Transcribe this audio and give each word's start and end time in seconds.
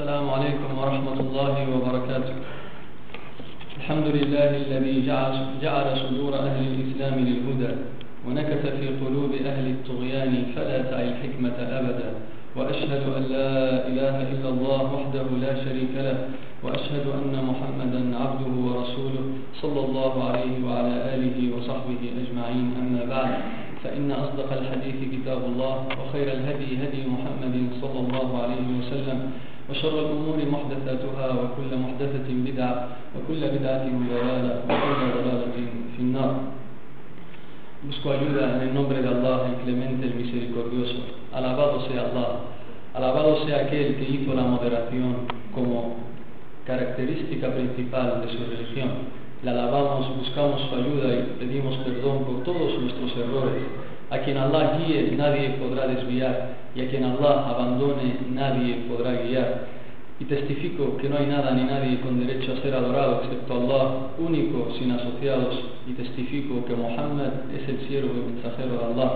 السلام 0.00 0.30
عليكم 0.30 0.70
ورحمة 0.80 1.18
الله 1.20 1.56
وبركاته. 1.76 2.34
الحمد 3.76 4.06
لله 4.16 4.50
الذي 4.64 4.94
جعل, 5.04 5.60
جعل 5.60 5.86
صدور 6.02 6.32
أهل 6.40 6.64
الإسلام 6.72 7.14
للهدى 7.28 7.72
ونكت 8.24 8.64
في 8.80 8.86
قلوب 8.96 9.32
أهل 9.44 9.66
الطغيان 9.76 10.32
فلا 10.56 10.78
تعي 10.88 11.08
الحكمة 11.12 11.56
أبدا. 11.60 12.10
وأشهد 12.56 13.04
أن 13.18 13.24
لا 13.28 13.52
إله 13.92 14.16
إلا 14.32 14.48
الله 14.48 14.80
وحده 14.94 15.26
لا 15.44 15.52
شريك 15.68 15.92
له 15.92 16.18
وأشهد 16.64 17.04
أن 17.20 17.34
محمدا 17.36 18.02
عبده 18.16 18.54
ورسوله 18.56 19.24
صلى 19.60 19.80
الله 19.84 20.12
عليه 20.28 20.54
وعلى 20.64 20.96
آله 21.14 21.36
وصحبه 21.56 22.02
أجمعين. 22.22 22.66
أما 22.80 23.02
بعد 23.04 23.32
فإن 23.84 24.08
أصدق 24.08 24.48
الحديث 24.60 24.98
كتاب 25.12 25.40
الله 25.44 25.74
وخير 26.00 26.28
الهدي 26.32 26.68
هدي 26.84 27.00
محمد 27.04 27.56
صلى 27.84 27.98
الله 28.04 28.28
عليه 28.42 28.66
وسلم 28.80 29.20
وشر 29.69 29.99
الأمور 29.99 30.37
محدثاتها 30.37 31.27
وكل 31.41 31.71
محدثة 31.77 32.27
بدعة 32.29 32.87
وكل 33.15 33.41
بدعة 33.57 33.85
ضلالة 34.09 34.51
وكل 34.69 35.01
ضلالة 35.17 35.55
في 35.95 35.99
النار 35.99 36.33
Busco 37.85 38.09
ayuda 38.09 38.55
en 38.55 38.61
el 38.61 38.73
nombre 38.73 38.99
de 38.99 39.07
Allah, 39.07 39.45
el 39.45 39.61
clemente, 39.61 40.07
el 40.07 40.15
misericordioso. 40.15 40.95
Alabado 41.31 41.85
sea 41.87 42.09
Allah. 42.09 42.39
Alabado 42.95 43.45
sea 43.45 43.57
aquel 43.67 43.97
que 43.97 44.09
hizo 44.09 44.33
la 44.33 44.41
moderación 44.41 45.27
como 45.53 45.97
característica 46.65 47.53
principal 47.53 48.25
de 48.25 48.31
su 48.33 48.39
religión. 48.49 48.89
Le 49.43 49.51
alabamos, 49.51 50.17
buscamos 50.17 50.61
su 50.67 50.75
ayuda 50.75 51.13
y 51.13 51.35
pedimos 51.37 51.77
perdón 51.85 52.25
por 52.25 52.43
todos 52.43 52.81
nuestros 52.81 53.15
errores. 53.17 53.61
A 54.10 54.18
quien 54.18 54.36
Allah 54.36 54.76
guíe 54.76 55.14
nadie 55.16 55.50
podrá 55.50 55.86
desviar 55.86 56.58
y 56.74 56.80
a 56.82 56.88
quien 56.90 57.04
Allah 57.04 57.46
abandone 57.48 58.18
nadie 58.30 58.86
podrá 58.88 59.22
guiar. 59.22 59.66
Y 60.18 60.24
testifico 60.24 60.96
que 60.98 61.08
no 61.08 61.16
hay 61.16 61.26
nada 61.26 61.52
ni 61.52 61.64
nadie 61.64 62.00
con 62.00 62.18
derecho 62.20 62.52
a 62.52 62.60
ser 62.60 62.74
adorado 62.74 63.22
excepto 63.22 63.54
Allah, 63.54 64.10
único, 64.18 64.68
sin 64.78 64.90
asociados. 64.90 65.54
Y 65.86 65.92
testifico 65.92 66.64
que 66.66 66.74
Muhammad 66.74 67.48
es 67.54 67.68
el 67.68 67.88
siervo 67.88 68.10
y 68.14 68.32
mensajero 68.34 68.78
de 68.78 68.84
Allah. 68.84 69.12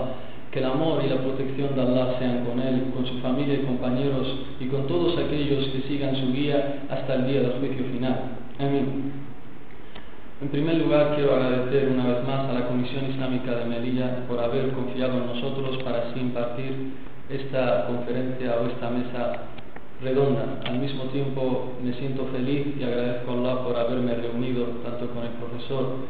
Que 0.50 0.60
el 0.60 0.66
amor 0.66 1.02
y 1.04 1.10
la 1.10 1.20
protección 1.20 1.74
de 1.74 1.82
Allah 1.82 2.16
sean 2.20 2.44
con 2.44 2.60
él, 2.60 2.92
con 2.94 3.04
su 3.04 3.18
familia 3.18 3.54
y 3.54 3.66
compañeros 3.66 4.28
y 4.60 4.66
con 4.66 4.86
todos 4.86 5.18
aquellos 5.18 5.66
que 5.68 5.82
sigan 5.88 6.14
su 6.14 6.32
guía 6.32 6.84
hasta 6.88 7.14
el 7.14 7.26
día 7.26 7.40
del 7.42 7.52
juicio 7.58 7.84
final. 7.92 8.38
Amén. 8.60 9.23
En 10.40 10.48
primer 10.48 10.74
lugar, 10.78 11.14
quiero 11.14 11.36
agradecer 11.36 11.88
una 11.90 12.08
vez 12.08 12.26
más 12.26 12.50
a 12.50 12.52
la 12.52 12.66
Comisión 12.66 13.08
Islámica 13.08 13.54
de 13.54 13.66
Melilla 13.66 14.26
por 14.26 14.40
haber 14.40 14.72
confiado 14.72 15.18
en 15.18 15.26
nosotros 15.26 15.80
para 15.84 16.08
así 16.08 16.18
impartir 16.18 16.90
esta 17.30 17.86
conferencia 17.86 18.56
o 18.60 18.66
esta 18.66 18.90
mesa 18.90 19.32
redonda. 20.02 20.58
Al 20.66 20.80
mismo 20.80 21.04
tiempo 21.04 21.74
me 21.80 21.94
siento 21.94 22.26
feliz 22.32 22.66
y 22.78 22.82
agradezco 22.82 23.30
a 23.30 23.34
Allah 23.34 23.64
por 23.64 23.76
haberme 23.76 24.14
reunido 24.16 24.64
tanto 24.82 25.06
con 25.14 25.22
el 25.22 25.30
profesor 25.38 26.02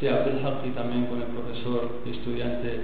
Siab 0.00 0.26
el 0.26 0.40
y 0.66 0.70
también 0.74 1.06
con 1.06 1.22
el 1.22 1.28
profesor 1.28 2.00
y 2.04 2.10
estudiante 2.10 2.80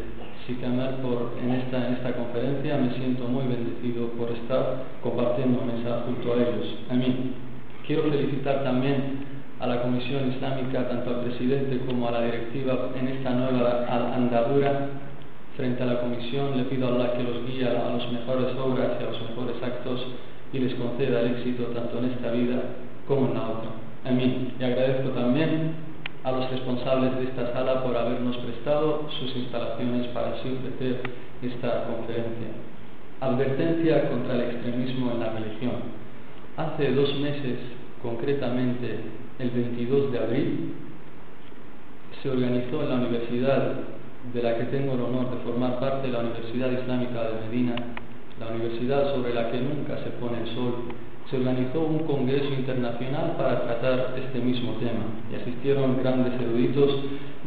Sikamer 0.46 1.02
por, 1.02 1.32
en, 1.42 1.50
esta, 1.50 1.88
en 1.88 1.94
esta 1.94 2.12
conferencia. 2.12 2.78
Me 2.78 2.94
siento 2.94 3.24
muy 3.26 3.44
bendecido 3.48 4.06
por 4.10 4.30
estar 4.30 4.84
compartiendo 5.02 5.62
mesa 5.62 6.04
junto 6.06 6.32
a 6.32 6.36
ellos. 6.36 6.76
A 6.90 6.94
mí. 6.94 7.32
Quiero 7.86 8.02
felicitar 8.02 8.64
también 8.64 9.35
a 9.58 9.66
la 9.66 9.82
Comisión 9.82 10.32
Islámica, 10.32 10.88
tanto 10.88 11.10
al 11.10 11.20
presidente 11.22 11.78
como 11.86 12.08
a 12.08 12.12
la 12.12 12.22
directiva 12.22 12.90
en 12.98 13.08
esta 13.08 13.30
nueva 13.30 13.86
andadura 14.14 14.88
frente 15.56 15.82
a 15.82 15.86
la 15.86 16.00
Comisión. 16.00 16.56
Le 16.56 16.64
pido 16.64 16.88
a 16.88 16.94
Allah 16.94 17.12
que 17.16 17.22
los 17.22 17.46
guíe 17.46 17.66
a 17.66 17.72
las 17.72 18.12
mejores 18.12 18.54
obras 18.56 18.92
y 19.00 19.04
a 19.04 19.06
los 19.06 19.22
mejores 19.30 19.56
actos 19.62 20.06
y 20.52 20.58
les 20.58 20.74
conceda 20.74 21.20
el 21.20 21.36
éxito 21.36 21.64
tanto 21.74 21.98
en 21.98 22.12
esta 22.12 22.30
vida 22.32 22.62
como 23.08 23.28
en 23.28 23.34
la 23.34 23.48
otra. 23.48 23.70
Amén. 24.04 24.52
Y 24.60 24.64
agradezco 24.64 25.10
también 25.10 25.74
a 26.22 26.32
los 26.32 26.50
responsables 26.50 27.16
de 27.16 27.24
esta 27.24 27.52
sala 27.52 27.82
por 27.82 27.96
habernos 27.96 28.36
prestado 28.38 29.08
sus 29.18 29.34
instalaciones 29.36 30.08
para 30.08 30.34
así 30.34 30.48
ofrecer 30.58 31.00
esta 31.40 31.84
conferencia. 31.84 32.48
Advertencia 33.20 34.10
contra 34.10 34.34
el 34.34 34.40
extremismo 34.42 35.12
en 35.12 35.20
la 35.20 35.30
religión. 35.30 35.72
Hace 36.56 36.92
dos 36.92 37.14
meses, 37.20 37.58
concretamente 38.02 39.00
el 39.38 39.50
22 39.50 40.12
de 40.12 40.18
abril, 40.18 40.72
se 42.22 42.30
organizó 42.30 42.82
en 42.82 42.88
la 42.88 42.94
universidad 42.96 43.74
de 44.32 44.42
la 44.42 44.56
que 44.56 44.64
tengo 44.64 44.94
el 44.94 45.00
honor 45.00 45.30
de 45.30 45.44
formar 45.44 45.78
parte, 45.78 46.08
la 46.08 46.20
Universidad 46.20 46.72
Islámica 46.72 47.22
de 47.22 47.46
Medina, 47.46 47.76
la 48.40 48.48
universidad 48.48 49.14
sobre 49.14 49.34
la 49.34 49.50
que 49.50 49.60
nunca 49.60 49.96
se 50.02 50.10
pone 50.18 50.40
el 50.42 50.54
sol, 50.54 50.74
se 51.30 51.36
organizó 51.36 51.80
un 51.80 52.00
congreso 52.00 52.48
internacional 52.54 53.34
para 53.36 53.62
tratar 53.62 54.14
este 54.16 54.38
mismo 54.38 54.72
tema 54.74 55.04
y 55.30 55.34
asistieron 55.34 55.98
grandes 56.00 56.40
eruditos 56.40 57.02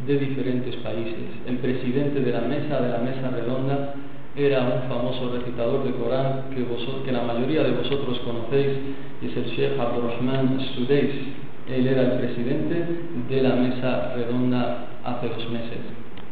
de 0.06 0.18
diferentes 0.18 0.76
países. 0.76 1.26
El 1.46 1.58
presidente 1.58 2.20
de 2.20 2.32
la 2.32 2.40
mesa, 2.42 2.80
de 2.80 2.90
la 2.90 2.98
mesa 2.98 3.30
redonda, 3.30 3.94
era 4.36 4.62
un 4.62 4.88
famoso 4.88 5.32
recitador 5.32 5.84
de 5.84 5.92
Corán 5.92 6.50
que, 6.50 7.12
la 7.12 7.22
mayoría 7.22 7.62
de 7.62 7.72
vosotros 7.72 8.20
conocéis, 8.20 8.78
y 9.22 9.26
es 9.26 9.36
el 9.36 9.44
Sheikh 9.46 9.78
Abdurrahman 9.78 10.60
Sudais. 10.76 11.10
Él 11.72 11.86
era 11.86 12.02
el 12.02 12.12
presidente 12.18 12.84
de 13.28 13.42
la 13.42 13.54
mesa 13.54 14.14
redonda 14.14 14.86
hace 15.04 15.28
dos 15.28 15.50
meses 15.50 15.78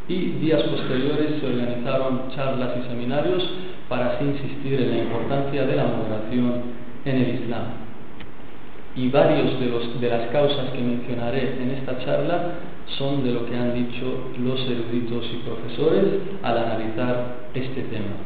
y 0.08 0.30
días 0.40 0.62
posteriores 0.62 1.38
se 1.38 1.46
organizaron 1.46 2.30
charlas 2.34 2.70
y 2.78 2.88
seminarios 2.88 3.46
para 3.88 4.12
así 4.12 4.24
insistir 4.24 4.80
en 4.80 4.90
la 4.90 5.02
importancia 5.04 5.66
de 5.66 5.76
la 5.76 5.84
moderación 5.84 6.62
en 7.04 7.16
el 7.16 7.34
Islam. 7.42 7.64
Y 8.96 9.08
varios 9.10 9.60
de, 9.60 9.66
los, 9.66 10.00
de 10.00 10.08
las 10.08 10.28
causas 10.30 10.70
que 10.70 10.80
mencionaré 10.80 11.62
en 11.62 11.70
esta 11.72 11.98
charla 12.04 12.54
son 12.96 13.22
de 13.22 13.32
lo 13.32 13.46
que 13.46 13.56
han 13.56 13.74
dicho 13.74 14.30
los 14.38 14.60
eruditos 14.62 15.26
y 15.30 15.46
profesores 15.46 16.04
al 16.42 16.58
analizar 16.58 17.50
este 17.54 17.82
tema. 17.82 18.16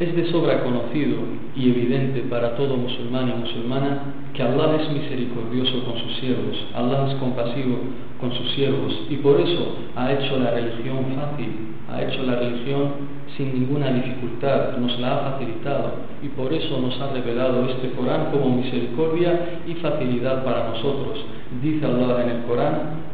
Es 0.00 0.16
de 0.16 0.30
sobra 0.32 0.62
conocido 0.62 1.18
y 1.54 1.68
evidente 1.68 2.22
para 2.22 2.56
todo 2.56 2.78
musulmán 2.78 3.28
y 3.28 3.40
musulmana 3.40 4.14
que 4.33 4.43
Allah 4.43 4.77
es 4.81 4.91
misericordioso 4.91 5.83
con 5.85 5.97
sus 5.99 6.15
siervos, 6.17 6.57
Allah 6.73 7.07
es 7.09 7.15
compasivo 7.15 7.77
con 8.19 8.31
sus 8.33 8.51
siervos 8.51 8.93
y 9.09 9.17
por 9.17 9.39
eso 9.39 9.75
ha 9.95 10.11
hecho 10.13 10.37
la 10.37 10.51
religión 10.51 10.97
fácil, 11.15 11.51
ha 11.89 12.01
hecho 12.03 12.23
la 12.23 12.35
religión 12.35 13.15
sin 13.37 13.53
ninguna 13.53 13.91
dificultad, 13.91 14.77
nos 14.77 14.99
la 14.99 15.15
ha 15.15 15.31
facilitado 15.31 15.93
y 16.21 16.29
por 16.29 16.53
eso 16.53 16.79
nos 16.79 16.99
ha 17.01 17.11
revelado 17.13 17.67
este 17.69 17.91
Corán 17.91 18.31
como 18.31 18.55
misericordia 18.55 19.59
y 19.67 19.73
facilidad 19.75 20.43
para 20.43 20.69
nosotros. 20.69 21.25
Dice 21.61 21.85
Allah 21.85 22.23
en 22.23 22.29
el 22.29 22.43
Corán, 22.43 23.05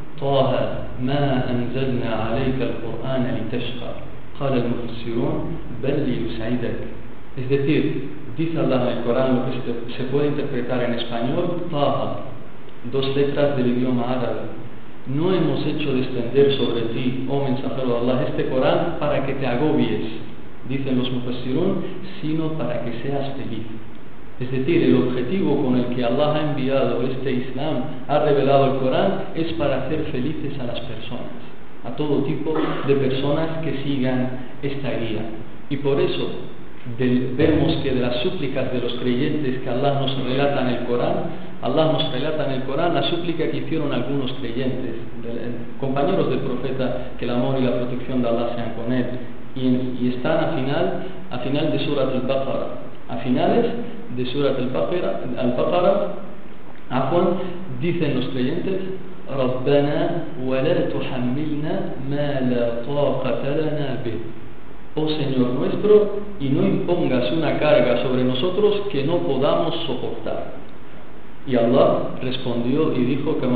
ما 1.02 1.50
أنزلنا 1.50 2.10
عليك 2.16 2.60
القرآن 2.62 3.24
لتشقى 3.38 3.94
قال 4.40 4.54
المفسرون 4.54 5.58
بل 5.84 5.96
ليسعدك 6.08 6.80
es 7.38 7.48
decir, 7.48 8.10
dice 8.37 8.59
Allah 8.59 8.91
en 8.91 8.99
el 8.99 9.05
Corán 9.05 9.37
lo 9.37 9.45
que 9.47 9.95
se 9.97 10.05
puede 10.05 10.29
interpretar 10.29 10.83
en 10.83 10.95
español, 10.95 11.65
Taha, 11.71 12.21
dos 12.93 13.17
letras 13.17 13.57
del 13.57 13.69
idioma 13.69 14.11
árabe. 14.11 14.41
No 15.07 15.33
hemos 15.33 15.65
hecho 15.65 15.93
descender 15.95 16.53
sobre 16.57 16.83
ti, 16.93 17.27
oh 17.31 17.45
mensajero 17.45 17.87
de 17.87 18.13
Allah, 18.13 18.27
este 18.29 18.47
Corán 18.47 18.97
para 18.99 19.25
que 19.25 19.35
te 19.35 19.47
agobies, 19.47 20.07
dicen 20.69 20.99
los 20.99 21.11
mufassirun, 21.13 21.83
sino 22.21 22.53
para 22.53 22.85
que 22.85 22.93
seas 23.03 23.33
feliz. 23.37 23.67
Es 24.39 24.51
decir, 24.51 24.83
el 24.83 24.97
objetivo 24.97 25.63
con 25.65 25.77
el 25.77 25.87
que 25.95 26.05
Allah 26.05 26.35
ha 26.35 26.51
enviado 26.51 27.01
este 27.03 27.33
Islam, 27.33 27.85
ha 28.07 28.19
revelado 28.19 28.75
el 28.75 28.81
Corán, 28.81 29.25
es 29.35 29.51
para 29.55 29.87
hacer 29.87 30.05
felices 30.13 30.59
a 30.61 30.65
las 30.65 30.81
personas, 30.81 31.41
a 31.85 31.97
todo 31.97 32.23
tipo 32.25 32.53
de 32.87 32.95
personas 32.97 33.65
que 33.65 33.83
sigan 33.83 34.29
esta 34.63 34.91
guía. 34.91 35.23
Y 35.71 35.79
por 35.79 35.99
eso 35.99 36.31
vemos 36.98 37.76
que 37.84 37.94
de 37.94 38.02
las 38.02 38.18
súplicas 38.24 38.72
de 38.72 38.80
los 38.80 38.94
creyentes 38.94 39.62
que 39.62 39.70
Allah 39.70 40.00
nos 40.00 40.18
relata 40.24 40.62
en 40.62 40.68
el 40.68 40.86
Corán, 40.86 41.16
Allah 41.62 41.92
nos 41.94 42.12
relata 42.12 42.46
en 42.48 42.52
el 42.54 42.64
Corán 42.64 42.96
la 42.96 43.04
súplica 43.04 43.50
que 43.50 43.58
hicieron 43.58 43.94
algunos 43.94 44.32
creyentes, 44.34 44.96
compañeros 45.80 46.30
del 46.30 46.40
profeta, 46.40 47.12
que 47.20 47.26
el 47.26 47.32
amor 47.32 47.58
y 47.60 47.64
la 47.64 47.76
protección 47.78 48.22
de 48.22 48.30
Allah 48.30 48.50
sean 48.56 48.74
con 48.74 48.92
él. 48.92 49.06
Y, 49.54 50.08
están 50.16 50.44
a 50.44 50.48
final, 50.56 51.04
a 51.30 51.40
final 51.40 51.72
de 51.72 51.80
Surat 51.86 52.10
al-Baqarah. 52.10 52.68
A 53.10 53.18
finales 53.18 53.66
de 54.16 54.26
Surat 54.28 54.58
al-Baqarah, 54.58 56.14
Juan 57.10 57.28
dicen 57.80 58.16
los 58.16 58.30
creyentes, 58.30 58.82
ربنا 59.32 60.28
ولا 60.44 60.92
تحملنا 60.92 61.74
ما 62.12 62.28
لا 62.52 62.84
طاقة 62.84 63.44
لنا 63.48 64.04
به 64.04 64.20
oh 64.96 65.08
Señor 65.08 65.54
nuestro, 65.54 66.20
y 66.41 66.49
no 66.49 66.67
impongas 66.67 67.31
una 67.33 67.59
carga 67.59 68.03
sobre 68.03 68.25
nosotros 68.25 68.83
que 68.91 69.05
no 69.05 69.19
podamos 69.19 69.75
soportar. 69.87 70.55
Y 71.47 71.57
Allah 71.57 72.11
respondió 72.21 72.93
y 72.97 73.05
dijo, 73.05 73.39
que 73.39 73.47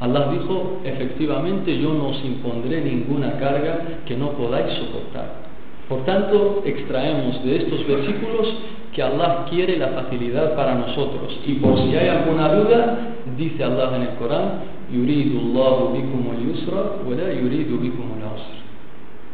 Allah 0.00 0.28
dijo, 0.32 0.80
efectivamente 0.84 1.78
yo 1.78 1.92
no 1.94 2.08
os 2.08 2.24
impondré 2.24 2.80
ninguna 2.82 3.38
carga 3.38 4.00
que 4.06 4.16
no 4.16 4.30
podáis 4.32 4.72
soportar. 4.74 5.50
Por 5.88 6.04
tanto, 6.04 6.62
extraemos 6.64 7.42
de 7.44 7.56
estos 7.56 7.86
versículos 7.86 8.54
que 8.92 9.02
Allah 9.02 9.46
quiere 9.50 9.76
la 9.76 9.88
facilidad 9.88 10.54
para 10.54 10.74
nosotros. 10.74 11.38
Y 11.46 11.54
por 11.54 11.76
si 11.78 11.96
hay 11.96 12.08
alguna 12.08 12.54
duda, 12.54 12.98
dice 13.36 13.64
Allah 13.64 13.96
en 13.96 14.02
el 14.02 14.08
Corán, 14.10 14.62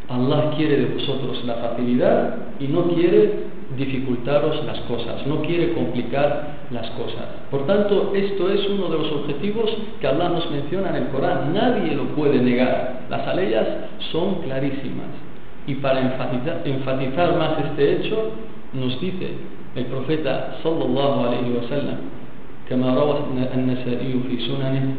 Allah 0.08 0.52
quiere 0.56 0.76
de 0.76 0.94
vosotros 0.94 1.44
la 1.44 1.54
facilidad 1.54 2.36
y 2.60 2.68
no 2.68 2.88
quiere 2.88 3.52
dificultaros 3.76 4.64
las 4.66 4.80
cosas, 4.80 5.26
no 5.26 5.40
quiere 5.42 5.72
complicar 5.72 6.66
las 6.70 6.90
cosas. 6.90 7.24
Por 7.50 7.66
tanto, 7.66 8.12
esto 8.14 8.50
es 8.50 8.68
uno 8.68 8.88
de 8.88 8.98
los 8.98 9.12
objetivos 9.12 9.70
que 10.00 10.06
Allah 10.06 10.28
nos 10.28 10.50
menciona 10.50 10.90
en 10.90 10.96
el 10.96 11.08
Corán. 11.08 11.54
Nadie 11.54 11.94
lo 11.94 12.04
puede 12.14 12.40
negar. 12.40 13.06
Las 13.08 13.26
aleyas 13.26 13.66
son 14.10 14.36
clarísimas. 14.42 15.08
Y 15.66 15.76
para 15.76 16.00
enfatizar, 16.00 16.62
enfatizar 16.64 17.38
más 17.38 17.58
este 17.64 17.92
hecho, 17.92 18.32
nos 18.74 19.00
dice 19.00 19.30
el 19.76 19.86
profeta 19.86 20.58
sallallahu 20.62 21.20
alayhi 21.20 21.52
wa 21.52 21.68
sallam, 21.68 21.98
كما 22.72 22.94
روى 22.94 23.18
النسائي 23.54 24.12
في 24.28 24.36
سننه 24.48 24.94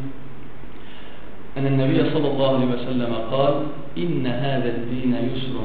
أن 1.56 1.66
النبي 1.66 2.10
صلى 2.10 2.28
الله 2.28 2.54
عليه 2.54 2.66
وسلم 2.66 3.14
قال 3.30 3.54
إن 3.98 4.26
هذا 4.26 4.68
الدين 4.68 5.14
يسر 5.14 5.58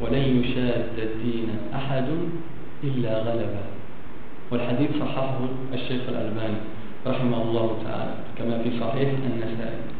ولن 0.00 0.42
يشاد 0.42 0.98
الدين 0.98 1.48
أحد 1.74 2.06
إلا 2.84 3.18
غلبه 3.18 3.64
والحديث 4.50 4.90
صححه 5.00 5.38
الشيخ 5.74 6.02
الألباني 6.08 6.60
رحمه 7.06 7.42
الله 7.42 7.76
تعالى 7.84 8.14
كما 8.38 8.62
في 8.62 8.70
صحيح 8.80 9.08
النسائي 9.08 9.98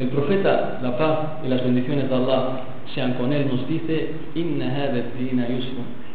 El 0.00 0.10
profeta, 0.10 0.78
la 0.80 0.96
paz 0.96 1.18
y 1.44 1.48
las 1.48 1.64
bendiciones 1.64 2.08
de 2.08 2.14
Allah 2.14 2.60
sean 2.94 3.14
con 3.14 3.32
él, 3.32 3.48
nos 3.48 3.66
dice, 3.66 4.12
Inna. 4.36 4.92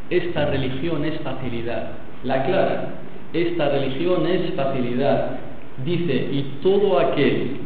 Esta 0.09 0.45
religión 0.45 1.03
es 1.03 1.19
facilidad. 1.19 1.89
La 2.23 2.45
clara, 2.45 2.93
esta 3.33 3.67
religión 3.67 4.25
es 4.25 4.53
facilidad. 4.55 5.31
Dice, 5.83 6.13
y 6.13 6.59
todo 6.63 6.97
aquel 6.97 7.57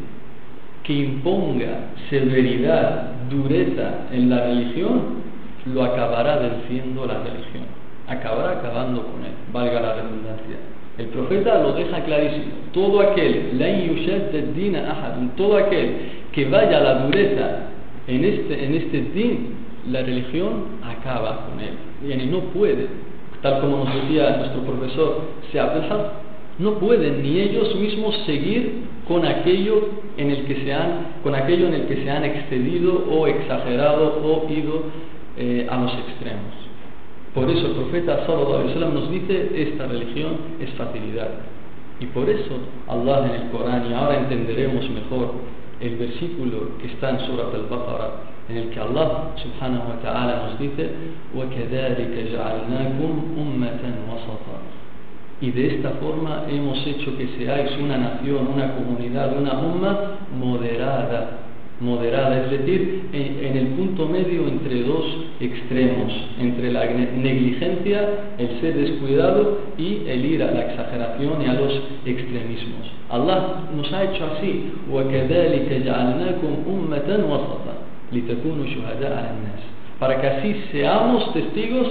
que 0.87 0.93
imponga 0.93 1.89
severidad, 2.09 3.11
dureza 3.29 4.07
en 4.13 4.29
la 4.29 4.45
religión, 4.45 5.01
lo 5.65 5.83
acabará 5.83 6.37
venciendo 6.37 7.05
la 7.05 7.15
religión. 7.15 7.65
Acabará 8.07 8.59
acabando 8.59 9.03
con 9.03 9.25
él, 9.25 9.33
valga 9.51 9.81
la 9.81 9.95
redundancia. 9.95 10.55
El 10.97 11.07
profeta 11.07 11.61
lo 11.61 11.73
deja 11.73 11.99
clarísimo. 12.05 12.53
Todo 12.71 13.01
aquel, 13.01 13.51
todo 15.35 15.57
aquel 15.57 15.95
que 16.31 16.45
vaya 16.45 16.77
a 16.77 16.81
la 16.81 16.93
dureza 17.05 17.67
en 18.07 18.23
este, 18.23 18.65
en 18.65 18.75
este 18.75 19.01
din, 19.13 19.55
la 19.91 20.01
religión 20.03 20.79
acaba 20.81 21.47
con 21.47 21.59
él. 21.59 21.73
Y 22.09 22.27
no 22.27 22.39
puede, 22.53 22.87
tal 23.41 23.59
como 23.59 23.83
nos 23.83 23.93
decía 23.93 24.37
nuestro 24.37 24.61
profesor 24.61 25.21
Seabdelhad, 25.51 26.11
no 26.59 26.75
pueden 26.75 27.21
ni 27.21 27.41
ellos 27.41 27.75
mismos 27.75 28.15
seguir 28.25 28.83
con 29.05 29.25
aquello 29.25 30.06
en 30.16 30.30
el 30.30 30.44
que 30.44 30.64
se 30.64 30.72
han, 30.72 31.06
con 31.22 31.34
aquello 31.34 31.68
en 31.68 31.74
el 31.74 31.86
que 31.86 32.02
se 32.02 32.10
han 32.10 32.24
excedido 32.24 33.04
o 33.10 33.26
exagerado 33.26 34.20
o 34.22 34.50
ido 34.50 34.82
eh, 35.36 35.66
a 35.70 35.76
los 35.80 35.92
extremos. 35.94 36.52
Por 37.34 37.48
eso 37.50 37.66
el 37.66 37.72
profeta 37.72 38.26
sallallahu 38.26 38.92
nos 38.92 39.10
dice 39.10 39.50
esta 39.54 39.86
religión 39.86 40.36
es 40.60 40.70
facilidad. 40.70 41.30
Y 42.00 42.06
por 42.06 42.28
eso 42.28 42.58
Allah 42.88 43.26
en 43.26 43.42
el 43.42 43.50
Corán, 43.50 43.90
y 43.90 43.94
ahora 43.94 44.18
entenderemos 44.18 44.88
mejor 44.90 45.32
el 45.80 45.96
versículo 45.96 46.76
que 46.78 46.88
está 46.88 47.10
en 47.10 47.20
Surat 47.20 47.54
al-Baqarah, 47.54 48.10
en 48.48 48.56
el 48.56 48.68
que 48.70 48.80
Allah 48.80 49.30
subhanahu 49.36 49.88
wa 49.88 50.02
ta'ala 50.02 50.48
nos 50.48 50.58
dice, 50.58 50.90
وَكَذَلِكَ 51.34 52.14
جَعَلْنَاكُمْ 52.32 53.12
أُمَّةً 53.38 53.82
وَسَطًا 54.10 54.58
y 55.39 55.51
de 55.51 55.75
esta 55.75 55.91
forma 55.91 56.45
hemos 56.49 56.85
hecho 56.87 57.15
que 57.15 57.27
seáis 57.37 57.71
una 57.79 57.97
nación, 57.97 58.47
una 58.55 58.73
comunidad, 58.73 59.37
una 59.37 59.53
umma 59.53 60.17
moderada, 60.35 61.47
moderada, 61.79 62.45
es 62.45 62.51
decir, 62.51 63.09
en, 63.13 63.55
el 63.55 63.67
punto 63.67 64.07
medio 64.07 64.47
entre 64.47 64.81
dos 64.81 65.05
extremos, 65.39 66.11
entre 66.39 66.71
la 66.71 66.85
negligencia, 66.85 68.33
el 68.39 68.59
ser 68.61 68.75
descuidado 68.75 69.59
y 69.77 70.01
el 70.07 70.25
ir 70.25 70.41
a 70.41 70.51
la 70.51 70.71
exageración 70.71 71.41
y 71.41 71.45
a 71.45 71.53
los 71.53 71.81
extremismos. 72.03 72.91
Allah 73.09 73.69
nos 73.75 73.93
ha 73.93 74.05
hecho 74.05 74.25
así, 74.37 74.71
para 79.99 80.21
que 80.21 80.27
así 80.27 80.55
seamos 80.71 81.33
testigos 81.33 81.87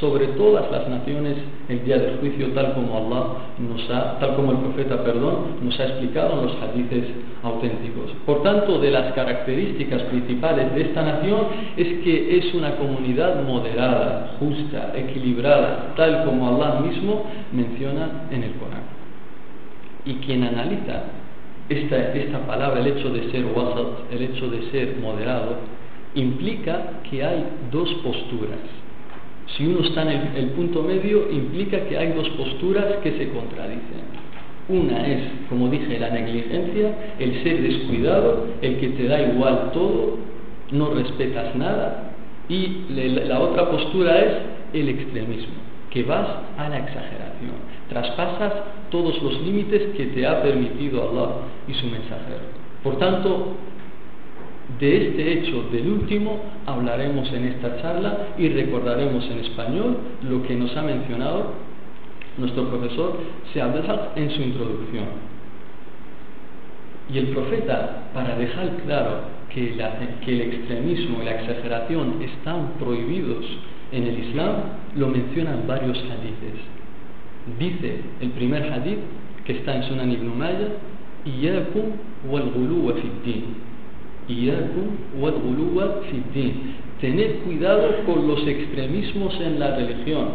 sobre 0.00 0.28
todas 0.28 0.70
las 0.70 0.88
naciones 0.88 1.36
el 1.68 1.84
día 1.84 1.98
del 1.98 2.18
juicio, 2.18 2.48
tal 2.48 2.74
como 2.74 2.96
Allah 2.96 3.26
nos 3.58 3.90
ha, 3.90 4.18
tal 4.18 4.36
como 4.36 4.52
el 4.52 4.58
profeta, 4.58 5.02
perdón, 5.02 5.56
nos 5.62 5.78
ha 5.80 5.86
explicado 5.86 6.38
en 6.38 6.46
los 6.46 6.56
hadices 6.62 7.04
auténticos. 7.42 8.12
Por 8.26 8.42
tanto, 8.42 8.78
de 8.78 8.90
las 8.90 9.12
características 9.14 10.02
principales 10.02 10.74
de 10.74 10.82
esta 10.82 11.02
nación 11.02 11.40
es 11.76 12.04
que 12.04 12.38
es 12.38 12.54
una 12.54 12.76
comunidad 12.76 13.42
moderada, 13.42 14.36
justa, 14.38 14.92
equilibrada, 14.94 15.94
tal 15.96 16.24
como 16.24 16.48
Allah 16.48 16.80
mismo 16.80 17.24
menciona 17.52 18.28
en 18.30 18.42
el 18.44 18.52
Corán. 18.52 18.82
Y 20.04 20.14
quien 20.24 20.44
analiza 20.44 21.02
esta, 21.68 22.12
esta 22.14 22.38
palabra, 22.46 22.80
el 22.80 22.86
hecho 22.86 23.10
de 23.10 23.30
ser 23.30 23.44
wasat, 23.46 24.12
el 24.12 24.22
hecho 24.22 24.48
de 24.48 24.70
ser 24.70 24.96
moderado, 25.00 25.56
implica 26.14 27.00
que 27.08 27.24
hay 27.24 27.44
dos 27.70 27.92
posturas 28.02 28.58
si 29.56 29.66
uno 29.66 29.80
está 29.80 30.02
en 30.02 30.36
el, 30.36 30.46
punto 30.50 30.82
medio, 30.82 31.30
implica 31.30 31.80
que 31.86 31.96
hay 31.96 32.12
dos 32.12 32.28
posturas 32.30 32.84
que 33.02 33.12
se 33.12 33.30
contradicen. 33.30 34.18
Una 34.68 35.06
es, 35.06 35.22
como 35.48 35.68
dije, 35.68 35.98
la 35.98 36.10
negligencia, 36.10 37.14
el 37.18 37.42
ser 37.42 37.62
descuidado, 37.62 38.46
el 38.60 38.78
que 38.78 38.88
te 38.88 39.04
da 39.04 39.22
igual 39.22 39.70
todo, 39.72 40.18
no 40.72 40.90
respetas 40.90 41.56
nada. 41.56 42.12
Y 42.48 42.84
la 42.90 43.40
otra 43.40 43.70
postura 43.70 44.18
es 44.18 44.32
el 44.74 44.88
extremismo, 44.90 45.54
que 45.90 46.02
vas 46.02 46.28
a 46.58 46.68
la 46.68 46.78
exageración, 46.78 47.52
traspasas 47.88 48.52
todos 48.90 49.22
los 49.22 49.40
límites 49.42 49.94
que 49.96 50.06
te 50.06 50.26
ha 50.26 50.42
permitido 50.42 51.10
Allah 51.10 51.30
y 51.66 51.74
su 51.74 51.86
mensajero. 51.86 52.58
Por 52.82 52.98
tanto, 52.98 53.56
de 54.78 55.08
este 55.08 55.32
hecho 55.32 55.62
del 55.72 55.88
último 55.90 56.40
hablaremos 56.66 57.32
en 57.32 57.46
esta 57.46 57.80
charla 57.80 58.28
y 58.36 58.50
recordaremos 58.50 59.24
en 59.30 59.38
español 59.38 59.96
lo 60.28 60.42
que 60.42 60.54
nos 60.54 60.76
ha 60.76 60.82
mencionado 60.82 61.54
nuestro 62.36 62.68
profesor 62.68 63.18
Seabdelhaq 63.52 64.16
en 64.16 64.30
su 64.30 64.42
introducción. 64.42 65.06
Y 67.12 67.18
el 67.18 67.28
profeta, 67.28 68.10
para 68.12 68.36
dejar 68.36 68.76
claro 68.84 69.22
que, 69.52 69.72
el 69.72 70.40
extremismo 70.40 71.22
y 71.22 71.24
la 71.24 71.40
exageración 71.40 72.22
están 72.22 72.74
prohibidos 72.78 73.44
en 73.90 74.06
el 74.06 74.18
Islam, 74.18 74.56
lo 74.94 75.08
menciona 75.08 75.54
en 75.54 75.66
varios 75.66 75.96
hadiths. 75.98 76.60
Dice 77.58 78.02
el 78.20 78.30
primer 78.30 78.70
hadith 78.70 78.98
que 79.46 79.54
está 79.54 79.76
en 79.76 79.84
Sunan 79.84 80.12
ibn 80.12 80.38
Majah, 80.38 80.68
Iyakum 81.24 81.92
wal 82.30 82.52
Tened 87.01 87.31
cuidado 87.43 87.89
con 88.05 88.27
los 88.27 88.47
extremismos 88.47 89.39
en 89.41 89.59
la 89.59 89.75
religión, 89.75 90.27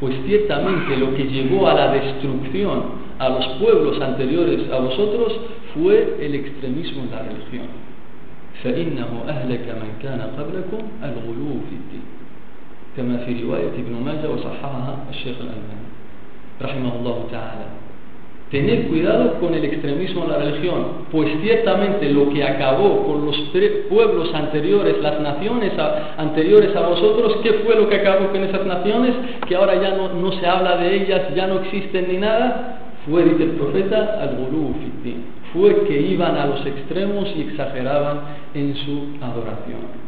pues 0.00 0.14
ciertamente 0.26 0.96
lo 0.98 1.14
que 1.14 1.24
llevó 1.24 1.66
a 1.68 1.74
la 1.74 1.92
destrucción 1.92 2.82
a 3.18 3.28
los 3.28 3.46
pueblos 3.58 4.00
anteriores 4.00 4.70
a 4.70 4.78
vosotros 4.78 5.40
fue 5.74 6.16
el 6.20 6.34
extremismo 6.34 7.04
en 7.04 7.10
la 7.10 7.22
religión. 7.22 7.68
فإنه 8.64 9.24
أهلك 9.28 9.66
من 9.82 9.90
كان 10.02 10.20
قبلكم 10.20 10.82
الغلو 11.02 11.52
في 11.68 11.74
الدين 11.80 12.06
كما 12.96 13.16
في 13.24 13.42
رواية 13.42 13.68
ابن 13.68 14.04
ماجه 14.04 14.30
وصححها 14.30 14.98
الشيخ 15.10 15.36
الألباني 15.40 15.88
رحمه 16.62 16.96
الله 16.96 17.26
تعالى 17.32 17.66
Tened 18.51 18.89
cuidado 18.89 19.39
con 19.39 19.55
el 19.55 19.65
extremismo 19.65 20.23
en 20.25 20.31
la 20.31 20.37
religión, 20.37 21.07
pues 21.11 21.27
ciertamente 21.41 22.11
lo 22.11 22.29
que 22.29 22.43
acabó 22.43 23.03
con 23.03 23.25
los 23.25 23.35
pueblos 23.89 24.31
anteriores, 24.35 25.01
las 25.01 25.19
naciones 25.19 25.73
anteriores 26.17 26.75
a 26.75 26.87
vosotros, 26.87 27.37
¿qué 27.41 27.53
fue 27.65 27.75
lo 27.75 27.89
que 27.89 27.95
acabó 27.95 28.27
con 28.27 28.43
esas 28.43 28.63
naciones? 28.67 29.15
Que 29.47 29.55
ahora 29.55 29.81
ya 29.81 29.97
no, 29.97 30.31
se 30.33 30.45
habla 30.45 30.77
de 30.77 30.95
ellas, 30.95 31.33
ya 31.35 31.47
no 31.47 31.61
existen 31.61 32.07
ni 32.07 32.17
nada. 32.17 32.81
Fue, 33.09 33.23
dice 33.23 33.43
el 33.43 33.51
profeta, 33.51 34.19
al 34.21 34.37
Fue 35.51 35.83
que 35.87 36.01
iban 36.01 36.37
a 36.37 36.45
los 36.45 36.63
extremos 36.65 37.27
y 37.35 37.41
exageraban 37.41 38.21
en 38.53 38.75
su 38.75 39.25
adoración. 39.25 40.05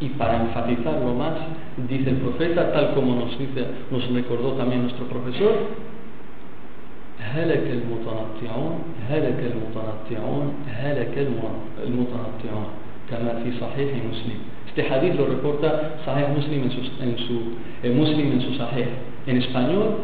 Y 0.00 0.10
para 0.10 0.40
enfatizarlo 0.42 1.14
más, 1.14 1.34
dice 1.88 2.10
el 2.10 2.16
profeta, 2.16 2.72
tal 2.72 2.94
como 2.94 3.16
nos, 3.16 3.36
dice, 3.36 3.66
nos 3.90 4.08
recordó 4.12 4.52
también 4.52 4.82
nuestro 4.82 5.06
profesor, 5.06 5.52
هلك 7.19 7.65
المتنطعون 7.71 8.79
هلك 9.09 9.39
المتنطعون 9.51 10.53
هلك 10.67 11.27
المتنطعون 11.87 12.67
كما 13.09 13.43
في 13.43 13.51
صحيح 13.59 13.89
مسلم 14.11 14.39
Este 14.75 14.89
hadith 14.89 15.13
lo 15.19 15.27
reporta 15.27 16.01
Sahih 16.03 16.33
Muslim 16.33 16.63
en 16.63 16.71
su, 16.71 16.81
en 16.99 17.15
su, 17.27 17.35
eh, 17.83 17.91
Muslim 17.93 18.31
en 18.31 18.41
su 18.41 18.55
Sahih. 18.55 18.89
En 19.27 19.37
español, 19.37 20.01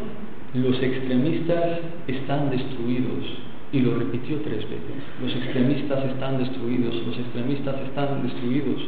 los 0.54 0.80
extremistas 0.80 1.80
están 2.06 2.52
destruidos. 2.52 3.26
Y 3.72 3.80
lo 3.80 3.98
repitió 3.98 4.38
tres 4.42 4.62
veces. 4.70 4.98
Los 5.24 5.36
extremistas 5.36 6.06
están 6.06 6.38
destruidos, 6.38 6.94
los 7.04 7.18
extremistas 7.18 7.82
están 7.82 8.22
destruidos. 8.22 8.80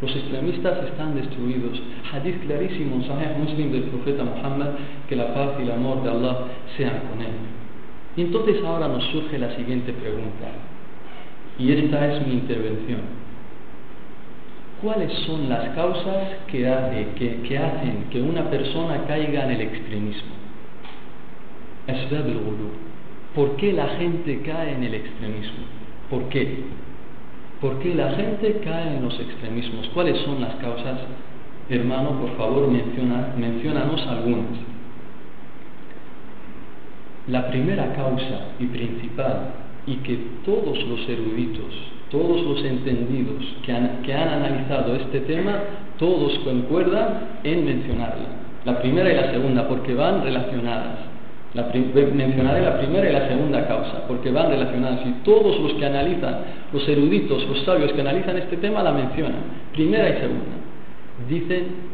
Los 0.00 0.14
extremistas 0.14 0.84
están 0.86 1.16
destruidos. 1.16 1.82
Hadith 2.12 2.38
clarísimo, 2.46 3.02
Sahih 3.02 3.34
Muslim 3.36 3.72
del 3.72 3.82
profeta 3.90 4.22
Muhammad, 4.22 4.70
que 5.08 5.16
la 5.16 5.34
paz 5.34 5.50
y 5.58 5.62
el 5.62 5.72
amor 5.72 6.04
de 6.04 6.10
Allah 6.10 6.46
sean 6.76 7.00
con 7.10 7.20
él. 7.20 7.57
Y 8.19 8.23
entonces 8.23 8.61
ahora 8.65 8.89
nos 8.89 9.05
surge 9.05 9.39
la 9.39 9.55
siguiente 9.55 9.93
pregunta, 9.93 10.51
y 11.57 11.71
esta 11.71 12.13
es 12.13 12.27
mi 12.27 12.33
intervención. 12.33 12.99
¿Cuáles 14.81 15.13
son 15.25 15.47
las 15.47 15.69
causas 15.69 16.27
que, 16.51 16.67
hacen 16.67 18.07
que 18.11 18.21
una 18.21 18.49
persona 18.49 19.05
caiga 19.07 19.45
en 19.45 19.51
el 19.51 19.61
extremismo? 19.61 20.33
¿Por 23.35 23.55
qué 23.55 23.71
la 23.71 23.87
gente 23.87 24.41
cae 24.41 24.73
en 24.73 24.83
el 24.83 24.95
extremismo? 24.95 25.63
¿Por 26.09 26.23
qué? 26.27 26.57
¿Por 27.61 27.79
qué 27.79 27.95
la 27.95 28.11
gente 28.17 28.59
cae 28.65 28.97
en 28.97 29.03
los 29.05 29.17
extremismos? 29.17 29.87
¿Cuáles 29.93 30.17
son 30.23 30.41
las 30.41 30.55
causas? 30.55 30.99
Hermano, 31.69 32.19
por 32.19 32.35
favor, 32.35 32.67
menciona, 32.67 33.33
mencionanos 33.37 34.05
algunas. 34.07 34.68
La 37.27 37.49
primera 37.49 37.93
causa 37.93 38.55
y 38.59 38.65
principal, 38.65 39.53
y 39.85 39.95
que 39.97 40.17
todos 40.45 40.77
los 40.87 41.07
eruditos, 41.09 41.73
todos 42.09 42.41
los 42.41 42.63
entendidos 42.63 43.43
que 43.65 43.71
han, 43.71 44.01
que 44.03 44.13
han 44.13 44.29
analizado 44.29 44.95
este 44.95 45.21
tema, 45.21 45.59
todos 45.97 46.37
concuerdan 46.39 47.39
en 47.43 47.65
mencionarla. 47.65 48.27
La 48.65 48.81
primera 48.81 49.11
y 49.11 49.15
la 49.15 49.31
segunda, 49.31 49.67
porque 49.67 49.93
van 49.93 50.23
relacionadas. 50.23 50.99
La, 51.53 51.63
mencionaré 52.13 52.61
la 52.61 52.77
primera 52.77 53.09
y 53.09 53.13
la 53.13 53.27
segunda 53.27 53.67
causa, 53.67 54.07
porque 54.07 54.31
van 54.31 54.49
relacionadas 54.49 54.99
y 55.05 55.11
todos 55.23 55.59
los 55.59 55.73
que 55.73 55.85
analizan, 55.85 56.35
los 56.71 56.87
eruditos, 56.87 57.47
los 57.47 57.63
sabios 57.65 57.91
que 57.93 58.01
analizan 58.01 58.37
este 58.37 58.57
tema 58.57 58.83
la 58.83 58.91
mencionan, 58.91 59.41
primera 59.73 60.09
y 60.09 60.13
segunda. 60.13 60.57
Dicen 61.27 61.89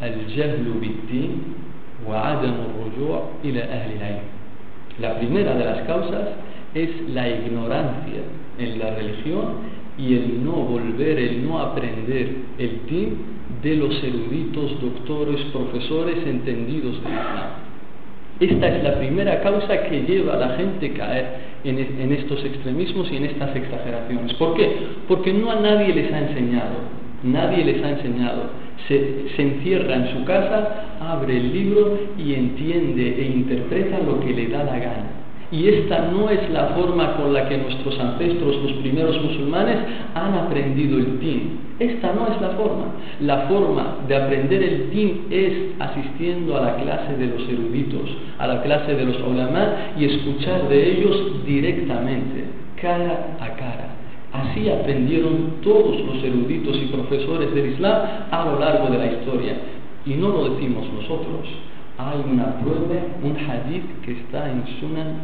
el 0.00 0.26
wa 2.06 2.40
La 5.00 5.18
primera 5.18 5.54
de 5.54 5.64
las 5.64 5.80
causas 5.86 6.28
es 6.74 6.88
la 7.08 7.28
ignorancia 7.28 8.20
en 8.58 8.78
la 8.78 8.94
religión 8.94 9.78
y 9.96 10.14
el 10.14 10.44
no 10.44 10.52
volver, 10.52 11.18
el 11.18 11.46
no 11.46 11.60
aprender 11.60 12.36
el 12.58 12.80
din 12.88 13.16
de 13.62 13.76
los 13.76 14.02
eruditos, 14.02 14.80
doctores, 14.80 15.40
profesores 15.52 16.18
entendidos 16.26 17.02
del 17.02 17.12
Islam. 17.12 17.68
Esta 18.40 18.68
es 18.68 18.84
la 18.84 18.98
primera 18.98 19.40
causa 19.40 19.82
que 19.84 20.02
lleva 20.02 20.34
a 20.34 20.36
la 20.36 20.48
gente 20.56 20.92
a 20.92 20.94
caer 20.94 21.26
en, 21.64 22.12
estos 22.12 22.44
extremismos 22.44 23.10
y 23.10 23.16
en 23.16 23.24
estas 23.24 23.54
exageraciones. 23.56 24.34
¿Por 24.34 24.54
qué? 24.54 24.70
Porque 25.08 25.32
no 25.32 25.50
a 25.50 25.56
nadie 25.56 25.92
les 25.92 26.12
ha 26.12 26.20
enseñado, 26.20 26.76
nadie 27.24 27.64
les 27.64 27.82
ha 27.82 27.90
enseñado. 27.90 28.67
Se, 28.86 29.26
encierra 29.36 29.96
en 29.96 30.12
su 30.14 30.24
casa, 30.24 30.96
abre 31.00 31.36
el 31.36 31.52
libro 31.52 31.98
y 32.16 32.34
entiende 32.34 33.20
e 33.20 33.26
interpreta 33.26 33.98
lo 33.98 34.20
que 34.20 34.32
le 34.32 34.48
da 34.48 34.64
la 34.64 34.78
gana. 34.78 35.18
Y 35.50 35.66
esta 35.66 36.10
no 36.12 36.28
es 36.28 36.50
la 36.50 36.66
forma 36.68 37.16
con 37.16 37.32
la 37.32 37.48
que 37.48 37.56
nuestros 37.56 37.98
ancestros, 37.98 38.56
los 38.62 38.72
primeros 38.74 39.20
musulmanes, 39.22 39.78
han 40.14 40.34
aprendido 40.34 40.98
el 40.98 41.18
din. 41.20 41.60
Esta 41.78 42.12
no 42.12 42.28
es 42.28 42.40
la 42.40 42.50
forma. 42.50 42.86
La 43.20 43.48
forma 43.48 43.96
de 44.06 44.16
aprender 44.16 44.62
el 44.62 44.90
din 44.90 45.26
es 45.30 45.52
asistiendo 45.78 46.56
a 46.56 46.60
la 46.60 46.76
clase 46.76 47.16
de 47.16 47.26
los 47.26 47.48
eruditos, 47.48 48.10
a 48.38 48.46
la 48.46 48.62
clase 48.62 48.94
de 48.94 49.04
los 49.06 49.18
ulama 49.22 49.92
y 49.98 50.04
escuchar 50.04 50.68
de 50.68 50.92
ellos 50.92 51.44
directamente, 51.46 52.44
cara 52.80 53.36
a 53.40 53.48
cara. 53.56 53.87
Así 54.40 54.68
aprendieron 54.68 55.60
todos 55.62 56.00
los 56.00 56.22
eruditos 56.22 56.76
y 56.76 56.86
profesores 56.86 57.54
del 57.54 57.72
Islam 57.72 58.02
a 58.30 58.44
lo 58.44 58.58
largo 58.58 58.88
de 58.88 58.98
la 58.98 59.06
historia. 59.06 59.54
Y 60.06 60.14
no 60.14 60.28
lo 60.28 60.50
decimos 60.50 60.86
nosotros 60.92 61.48
hay 61.98 62.22
una 62.32 62.60
prueba, 62.60 62.94
un 63.24 63.36
hadith 63.36 64.00
que 64.02 64.12
está 64.12 64.48
en 64.48 64.64
Sunan, 64.78 65.14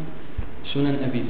Sunan 0.73 0.99
Abi 1.05 1.23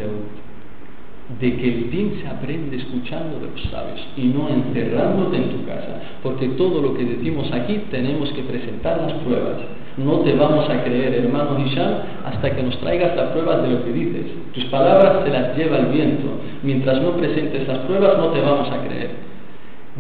de 1.41 1.57
que 1.57 1.69
el 1.69 1.91
din 1.91 2.21
se 2.21 2.29
aprende 2.29 2.77
escuchando 2.77 3.39
de 3.41 3.51
los 3.51 3.63
sabios 3.71 4.01
y 4.17 4.25
no 4.25 4.49
encerrándote 4.49 5.37
en 5.37 5.51
tu 5.51 5.67
casa, 5.67 6.01
porque 6.23 6.49
todo 6.49 6.81
lo 6.83 6.95
que 6.95 7.05
decimos 7.05 7.51
aquí 7.53 7.83
tenemos 7.91 8.31
que 8.33 8.43
presentar 8.43 9.01
las 9.03 9.13
pruebas. 9.23 9.57
No 9.97 10.21
te 10.21 10.35
vamos 10.35 10.69
a 10.69 10.83
creer, 10.83 11.15
hermano 11.15 11.59
Hisham, 11.59 11.95
hasta 12.25 12.51
que 12.55 12.63
nos 12.63 12.79
traigas 12.81 13.17
las 13.17 13.31
pruebas 13.31 13.63
de 13.63 13.69
lo 13.69 13.85
que 13.85 13.93
dices. 13.93 14.27
Tus 14.53 14.65
palabras 14.65 15.25
se 15.25 15.31
las 15.31 15.57
lleva 15.57 15.79
el 15.79 15.87
viento. 15.87 16.29
Mientras 16.63 17.01
no 17.01 17.13
presentes 17.13 17.69
las 17.69 17.79
pruebas, 17.79 18.19
no 18.19 18.29
te 18.29 18.41
vamos 18.41 18.69
a 18.71 18.79
creer. 18.87 19.11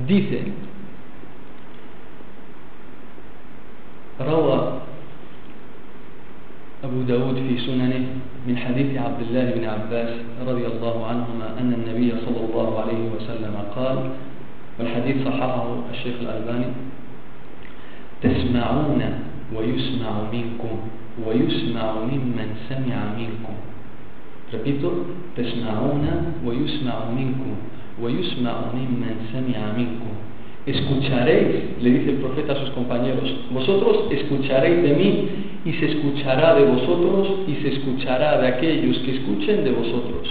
Dice, 0.06 0.52
أبو 6.84 7.02
داود 7.02 7.34
في 7.34 7.58
سننه 7.58 8.06
من 8.46 8.56
حديث 8.56 8.98
عبد 8.98 9.20
الله 9.20 9.44
بن 9.50 9.64
عباس 9.64 10.10
رضي 10.46 10.66
الله 10.66 11.06
عنهما 11.06 11.46
أن 11.60 11.72
النبي 11.72 12.12
صلى 12.26 12.40
الله 12.44 12.80
عليه 12.80 13.02
وسلم 13.16 13.54
قال 13.76 13.96
والحديث 14.78 15.24
صححه 15.24 15.66
الشيخ 15.92 16.14
الألباني 16.20 16.66
تسمعون 18.22 19.00
ويسمع 19.55 20.13
منكم 20.33 20.75
ويسمع 21.25 21.87
ممن 22.11 22.49
سمع 22.69 22.99
منكم 23.19 23.55
repito 24.53 24.89
تسمعون 25.37 26.05
ويسمع 26.45 26.97
منكم 27.19 27.53
ويسمع 28.01 28.55
ممن 28.73 29.15
سمع 29.33 29.61
منكم 29.77 30.13
escucharéis, 30.65 31.81
le 31.81 31.89
dice 31.89 32.11
el 32.11 32.17
profeta 32.17 32.53
a 32.53 32.59
sus 32.59 32.69
compañeros, 32.71 33.23
vosotros 33.51 34.11
escucharéis 34.11 34.83
de 34.83 34.93
mí 34.93 35.29
y 35.65 35.73
se 35.73 35.85
escuchará 35.91 36.55
de 36.55 36.65
vosotros 36.65 37.27
y 37.47 37.55
se 37.61 37.69
escuchará 37.69 38.39
de 38.39 38.47
aquellos 38.47 38.97
que 38.99 39.15
escuchen 39.15 39.63
de 39.63 39.71
vosotros. 39.71 40.27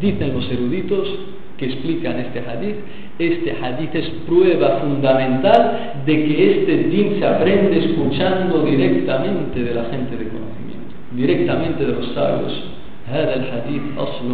Dicen 0.00 0.34
los 0.34 0.50
eruditos 0.50 1.08
que 1.56 1.66
explican 1.66 2.18
este 2.18 2.40
hadith, 2.40 2.76
este 3.18 3.52
hadith 3.52 3.94
es 3.94 4.08
prueba 4.26 4.80
fundamental 4.80 6.02
de 6.04 6.24
que 6.24 6.50
este 6.50 6.76
din 6.88 7.18
se 7.18 7.26
aprende 7.26 7.78
escuchando 7.78 8.64
directamente 8.64 9.62
de 9.62 9.74
la 9.74 9.84
gente 9.84 10.16
de 10.16 10.28
conocimiento, 10.28 10.94
directamente 11.12 11.84
de 11.84 11.92
los 11.92 12.06
sabios. 12.14 12.72
هذا 13.02 13.34
الحديث 13.34 13.82
أصل 13.98 14.28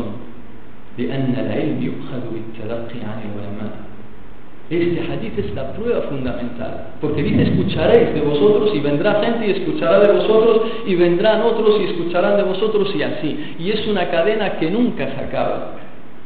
لأن 0.98 1.34
العلم 1.34 1.82
يؤخذ 1.82 2.22
بالتلقي 2.32 3.00
عن 3.00 3.18
العلماء 3.24 3.88
este 4.70 5.00
hadith 5.00 5.38
es 5.38 5.54
la 5.54 5.72
prueba 5.72 6.02
fundamental, 6.02 6.88
porque 7.00 7.22
dice 7.22 7.42
escucharéis 7.42 8.12
de 8.12 8.20
vosotros 8.20 8.70
y 8.74 8.80
vendrá 8.80 9.22
gente 9.22 9.46
y 9.46 9.50
escuchará 9.52 9.98
de 10.00 10.12
vosotros 10.12 10.60
y 10.86 10.94
vendrán 10.94 11.40
otros 11.40 11.80
y 11.80 11.84
escucharán 11.84 12.36
de 12.36 12.42
vosotros 12.42 12.94
y 12.94 13.02
así. 13.02 13.54
Y 13.58 13.70
es 13.70 13.86
una 13.86 14.10
cadena 14.10 14.58
que 14.58 14.70
nunca 14.70 15.08
se 15.08 15.24
acaba. 15.24 15.72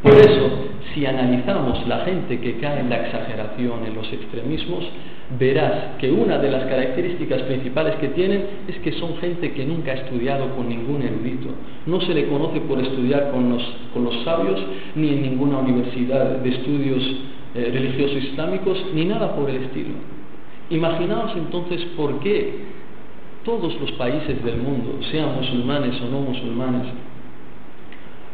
Por 0.04 0.14
eso, 0.14 0.50
si 0.94 1.06
analizamos 1.06 1.88
la 1.88 2.00
gente 2.06 2.40
que 2.40 2.58
cae 2.58 2.80
en 2.80 2.90
la 2.90 2.98
exageración, 3.06 3.86
en 3.86 3.96
los 3.96 4.12
extremismos, 4.14 4.84
verás 5.40 5.98
que 6.00 6.12
una 6.12 6.38
de 6.38 6.52
las 6.52 6.66
características 6.66 7.42
principales 7.44 7.96
que 7.96 8.10
tienen 8.10 8.46
es 8.68 8.78
que 8.78 8.92
son 8.94 9.18
gente 9.18 9.52
que 9.54 9.66
nunca 9.66 9.92
ha 9.92 9.96
estudiado 9.96 10.56
con 10.56 10.70
ningún 10.70 11.02
erudito. 11.02 11.50
No 11.86 12.00
se 12.02 12.14
le 12.14 12.28
conoce 12.28 12.62
por 12.62 12.80
estudiar 12.80 13.32
con 13.32 13.50
los, 13.50 13.64
con 13.94 14.04
los 14.06 14.24
sabios 14.24 14.60
ni 14.96 15.10
en 15.10 15.24
ninguna 15.24 15.58
universidad 15.60 16.38
de 16.38 16.50
estudios 16.50 17.04
eh, 17.56 17.70
religiosos 17.74 18.24
islámicos 18.24 18.78
ni 18.94 19.06
nada 19.06 19.36
por 19.36 19.50
el 19.50 19.64
estilo. 19.64 19.96
Imaginaos 20.70 21.32
entonces 21.36 21.82
por 21.96 22.20
qué 22.20 22.78
todos 23.44 23.80
los 23.80 23.92
países 23.94 24.44
del 24.44 24.58
mundo, 24.58 25.00
sean 25.10 25.36
musulmanes 25.36 26.00
o 26.02 26.10
no 26.10 26.20
musulmanes, 26.20 26.88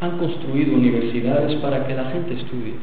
han 0.03 0.17
construido 0.17 0.75
universidades 0.75 1.55
para 1.61 1.87
que 1.87 1.95
la 1.95 2.05
gente 2.11 2.33
estudie. 2.33 2.75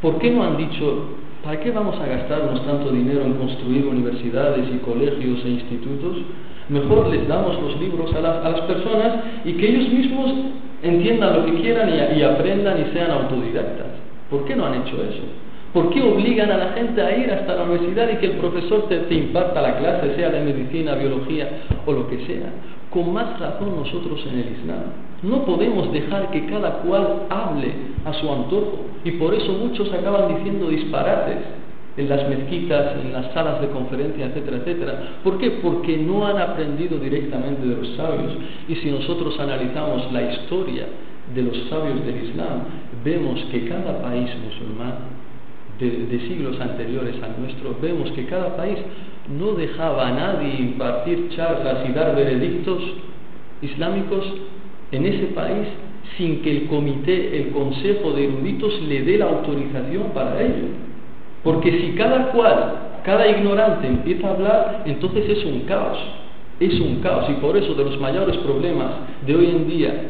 ¿Por 0.00 0.18
qué 0.18 0.30
no 0.30 0.42
han 0.42 0.56
dicho, 0.56 1.08
¿para 1.44 1.60
qué 1.60 1.70
vamos 1.70 2.00
a 2.00 2.06
gastarnos 2.06 2.64
tanto 2.64 2.90
dinero 2.90 3.22
en 3.22 3.34
construir 3.34 3.86
universidades 3.86 4.64
y 4.72 4.78
colegios 4.78 5.44
e 5.44 5.48
institutos? 5.48 6.16
Mejor 6.70 7.08
les 7.08 7.28
damos 7.28 7.60
los 7.60 7.78
libros 7.80 8.14
a, 8.14 8.20
las 8.20 8.60
personas 8.62 9.16
y 9.44 9.52
que 9.52 9.68
ellos 9.68 9.92
mismos 9.92 10.32
entiendan 10.82 11.40
lo 11.40 11.46
que 11.46 11.60
quieran 11.60 11.90
y 12.16 12.22
aprendan 12.22 12.80
y 12.80 12.92
sean 12.92 13.10
autodidactas. 13.10 13.86
¿Por 14.30 14.44
qué 14.44 14.56
no 14.56 14.66
han 14.66 14.74
hecho 14.82 14.96
eso? 15.02 15.22
¿Por 15.72 15.90
qué 15.90 16.00
obligan 16.00 16.50
a 16.50 16.56
la 16.56 16.72
gente 16.72 17.00
a 17.02 17.14
ir 17.14 17.30
hasta 17.30 17.54
la 17.54 17.64
universidad 17.64 18.08
y 18.10 18.16
que 18.16 18.26
el 18.26 18.36
profesor 18.38 18.88
te, 18.88 19.14
imparta 19.14 19.60
la 19.60 19.76
clase, 19.76 20.14
sea 20.16 20.30
de 20.30 20.40
medicina, 20.40 20.94
biología 20.94 21.46
o 21.84 21.92
lo 21.92 22.08
que 22.08 22.24
sea? 22.26 22.50
Con 22.88 23.12
más 23.12 23.38
razón 23.38 23.76
nosotros 23.76 24.24
en 24.32 24.38
el 24.38 24.52
Islam. 24.60 24.80
No 25.22 25.44
podemos 25.44 25.92
dejar 25.92 26.30
que 26.30 26.46
cada 26.46 26.78
cual 26.78 27.24
hable 27.28 27.70
a 28.06 28.14
su 28.14 28.32
antojo 28.32 28.86
y 29.04 29.10
por 29.12 29.34
eso 29.34 29.52
muchos 29.52 29.92
acaban 29.92 30.36
diciendo 30.36 30.68
disparates. 30.68 31.38
en 31.98 32.08
las 32.08 32.28
mezquitas, 32.28 32.94
en 33.04 33.12
las 33.12 33.32
salas 33.32 33.60
de 33.60 33.70
conferencia, 33.70 34.26
etcétera, 34.26 34.58
etcétera. 34.58 35.18
¿Por 35.24 35.36
qué? 35.38 35.50
Porque 35.60 35.96
no 35.98 36.24
han 36.24 36.38
aprendido 36.38 36.96
directamente 36.96 37.66
de 37.66 37.74
los 37.74 37.88
sabios. 37.96 38.34
Y 38.68 38.76
si 38.76 38.88
nosotros 38.88 39.36
analizamos 39.40 40.12
la 40.12 40.22
historia 40.32 40.86
de 41.34 41.42
los 41.42 41.56
sabios 41.68 42.06
del 42.06 42.24
Islam, 42.24 42.60
vemos 43.04 43.40
que 43.50 43.68
cada 43.68 44.00
país 44.00 44.30
musulmán 44.44 45.17
de, 45.78 46.20
siglos 46.28 46.60
anteriores 46.60 47.16
al 47.22 47.40
nuestro, 47.40 47.76
vemos 47.80 48.10
que 48.12 48.26
cada 48.26 48.56
país 48.56 48.78
no 49.38 49.52
dejaba 49.52 50.08
a 50.08 50.12
nadie 50.12 50.56
impartir 50.58 51.28
charlas 51.36 51.88
y 51.88 51.92
dar 51.92 52.16
veredictos 52.16 52.82
islámicos 53.62 54.24
en 54.90 55.06
ese 55.06 55.26
país 55.26 55.68
sin 56.16 56.42
que 56.42 56.50
el 56.50 56.66
comité, 56.66 57.36
el 57.38 57.50
consejo 57.50 58.12
de 58.12 58.24
eruditos 58.24 58.80
le 58.82 59.02
dé 59.02 59.18
la 59.18 59.26
autorización 59.26 60.10
para 60.14 60.40
ello. 60.40 60.68
Porque 61.44 61.70
si 61.70 61.92
cada 61.92 62.32
cual, 62.32 63.00
cada 63.04 63.28
ignorante 63.28 63.86
empieza 63.86 64.28
a 64.28 64.32
hablar, 64.32 64.82
entonces 64.86 65.28
es 65.28 65.44
un 65.44 65.60
caos. 65.60 65.98
Es 66.58 66.80
un 66.80 67.00
caos. 67.00 67.30
Y 67.30 67.34
por 67.34 67.56
eso 67.56 67.74
de 67.74 67.84
los 67.84 68.00
mayores 68.00 68.36
problemas 68.38 68.92
de 69.26 69.36
hoy 69.36 69.46
en 69.46 69.68
día, 69.68 70.08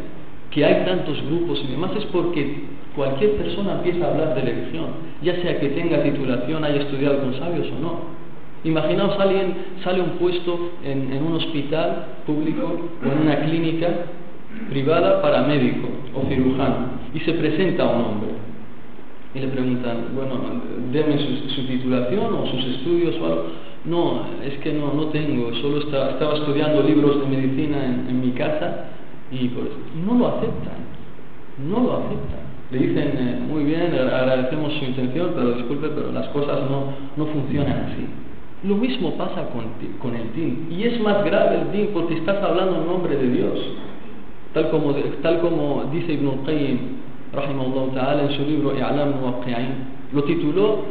que 0.50 0.64
hay 0.64 0.84
tantos 0.87 1.22
grupos 1.26 1.62
y 1.64 1.72
demás, 1.72 1.90
es 1.96 2.04
porque 2.06 2.64
cualquier 2.95 3.33
persona 3.33 3.75
empieza 3.75 4.07
a 4.07 4.11
hablar 4.11 4.35
de 4.35 4.40
elección, 4.40 4.87
ya 5.23 5.35
sea 5.40 5.59
que 5.61 5.68
tenga 5.71 6.02
titulación, 6.02 6.64
haya 6.64 6.83
estudiado 6.83 7.21
con 7.21 7.38
sabios 7.38 7.68
o 7.76 7.80
no. 7.80 8.18
Imaginaos 8.64 9.18
alguien 9.21 9.54
sale 9.85 10.02
un 10.02 10.11
puesto 10.18 10.73
en, 10.85 11.23
un 11.23 11.37
hospital 11.37 12.07
público 12.26 12.80
o 13.02 13.12
en 13.12 13.18
una 13.21 13.40
clínica 13.45 13.88
privada 14.68 15.23
para 15.23 15.42
médico 15.42 15.88
o 16.14 16.28
cirujano 16.28 16.99
y 17.14 17.21
se 17.21 17.33
presenta 17.35 17.85
a 17.85 17.97
un 17.97 18.04
hombre 18.04 18.30
y 19.35 19.40
le 19.40 19.49
preguntan, 19.49 20.09
bueno, 20.14 20.40
deme 20.90 21.18
su, 21.54 21.66
titulación 21.66 22.35
o 22.35 22.47
sus 22.47 22.64
estudios 22.64 23.14
o 23.21 23.26
algo. 23.26 23.45
No, 23.85 24.26
es 24.45 24.59
que 24.59 24.73
no, 24.73 24.92
no 24.92 25.07
tengo, 25.09 25.54
solo 25.54 25.78
estaba 25.78 26.35
estudiando 26.35 26.83
libros 26.83 27.21
de 27.21 27.37
medicina 27.37 27.85
en, 27.85 28.21
mi 28.21 28.33
casa 28.33 28.87
y 29.30 29.49
por 29.49 29.66
eso. 29.66 29.76
no 30.04 30.18
lo 30.18 30.28
aceptan, 30.28 30.78
no 31.68 31.80
lo 31.80 31.92
aceptan. 31.99 32.47
Le 32.70 32.78
dicen, 32.78 33.12
eh, 33.16 33.40
muy 33.48 33.64
bien, 33.64 33.94
agradecemos 33.94 34.72
su 34.75 34.84
intención, 34.84 35.32
pero 35.34 35.52
disculpe, 35.52 35.88
pero 35.88 36.12
las 36.12 36.28
cosas 36.28 36.68
no, 36.68 36.92
no 37.16 37.26
funcionan 37.32 37.87
así. 37.87 38.06
Lo 38.64 38.76
mismo 38.76 39.16
pasa 39.16 39.48
con, 39.50 39.64
con 40.00 40.14
el 40.14 40.32
din. 40.34 40.68
Y 40.70 40.82
es 40.82 41.00
más 41.00 41.25
grave 41.25 41.60
el 41.62 41.72
din 41.72 41.90
porque 41.94 42.14
estás 42.14 42.42
hablando 42.42 42.76
en 42.76 42.87
nombre 42.87 43.16
de 43.16 43.30
Dios. 43.30 43.58
Tal 44.52 44.70
como, 44.70 44.92
tal 45.22 45.40
como 45.40 45.84
dice 45.92 46.12
Ibn 46.14 46.44
Qayyim, 46.44 46.78
en 47.32 48.30
su 48.37 48.42
libro 48.44 48.75
I'lam 48.75 49.14
lo 50.12 50.25
tituló 50.25 50.84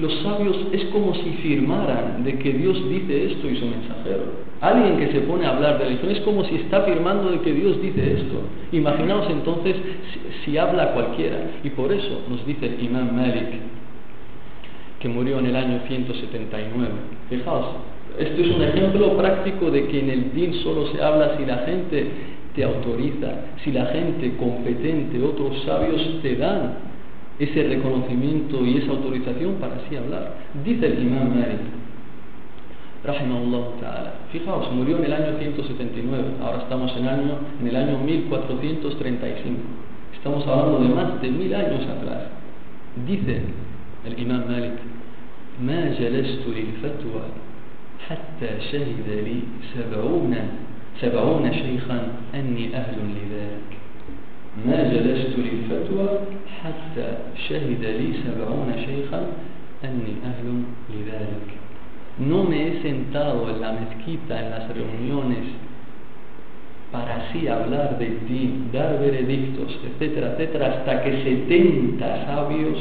los 0.00 0.12
sabios 0.22 0.56
es 0.72 0.84
como 0.86 1.14
si 1.14 1.30
firmaran 1.42 2.24
de 2.24 2.38
que 2.38 2.52
Dios 2.52 2.88
dice 2.88 3.32
esto 3.32 3.48
y 3.48 3.56
su 3.56 3.66
mensajero. 3.66 4.52
Alguien 4.60 4.96
que 4.96 5.12
se 5.12 5.20
pone 5.22 5.44
a 5.44 5.50
hablar 5.50 5.78
de 5.78 5.84
religión 5.84 6.12
es 6.12 6.20
como 6.20 6.44
si 6.44 6.54
está 6.56 6.82
firmando 6.82 7.30
de 7.30 7.40
que 7.40 7.52
Dios 7.52 7.80
dice 7.82 8.14
esto. 8.14 8.40
Imaginaos 8.72 9.28
entonces 9.28 9.76
si, 10.44 10.56
habla 10.56 10.92
cualquiera. 10.92 11.38
Y 11.62 11.70
por 11.70 11.92
eso 11.92 12.22
nos 12.28 12.44
dice 12.46 12.66
el 12.66 12.82
imam 12.82 13.14
Malik, 13.14 13.48
que 15.00 15.08
murió 15.08 15.40
en 15.40 15.46
el 15.46 15.56
año 15.56 15.80
179. 15.86 16.88
Fijaos, 17.28 17.66
esto 18.18 18.42
es 18.42 18.54
un 18.54 18.62
ejemplo 18.62 19.16
práctico 19.16 19.70
de 19.70 19.88
que 19.88 20.00
en 20.00 20.10
el 20.10 20.32
din 20.32 20.54
solo 20.62 20.86
se 20.92 21.02
habla 21.02 21.36
si 21.36 21.44
la 21.44 21.58
gente 21.58 22.06
te 22.54 22.64
autoriza, 22.64 23.28
si 23.64 23.72
la 23.72 23.86
gente 23.86 24.36
competente, 24.36 25.22
otros 25.22 25.62
sabios 25.64 26.20
te 26.22 26.36
dan 26.36 26.91
ese 27.39 27.63
reconocimiento 27.63 28.65
y 28.65 28.77
esa 28.77 28.91
autorización 28.91 29.55
para 29.55 29.75
así 29.75 29.95
hablar. 29.95 30.33
Dice 30.65 30.87
el 30.87 31.03
imam 31.03 31.29
Malik, 31.29 31.61
rahimahullah 33.05 33.65
ta'ala, 33.79 34.13
fijaos, 34.31 34.71
murió 34.73 34.97
en 34.97 35.05
el 35.05 35.13
año 35.13 35.37
179, 35.39 36.23
ahora 36.41 36.63
estamos 36.63 36.95
en, 36.97 37.07
año, 37.07 37.37
en 37.61 37.67
el 37.67 37.75
año 37.75 37.99
1435, 37.99 39.59
estamos 40.15 40.47
hablando 40.47 40.79
de 40.79 40.89
más 40.89 41.21
de 41.21 41.29
mil 41.29 41.53
años 41.53 41.81
atrás. 41.87 42.23
Dice 43.05 43.41
el 44.05 44.19
imam 44.19 44.47
Malik, 44.49 44.73
ما 45.61 45.89
جلست 45.99 46.47
للفتوى 46.47 47.23
حتى 48.09 48.49
شهد 48.71 49.09
لي 49.09 49.39
سبعون 49.73 50.35
سبعون 51.01 51.53
شيخا 51.53 52.07
أني 52.35 52.77
أهل 52.77 52.97
لذلك 52.97 53.70
ما 54.65 54.83
جلست 54.93 55.33
للفتوى 55.37 56.09
حتى 56.63 57.07
شهد 57.47 57.83
لي 57.99 58.09
سبعون 58.25 58.73
شيخا 58.85 59.21
أني 59.83 60.13
أهل 60.25 60.47
لذلك 60.89 61.57
No 62.19 62.43
me 62.43 62.67
he 62.67 62.81
sentado 62.81 63.47
en 63.47 63.61
la 63.61 63.73
mezquita, 63.73 64.41
en 64.41 64.49
las 64.49 64.67
reuniones, 64.69 65.45
para 66.91 67.17
así 67.17 67.47
hablar 67.47 67.99
de 67.99 68.07
ti, 68.27 68.63
dar 68.73 68.99
veredictos, 68.99 69.77
etcétera, 69.85 70.33
etcétera, 70.33 70.67
hasta 70.67 71.03
que 71.03 71.11
70 71.11 72.25
sabios, 72.25 72.77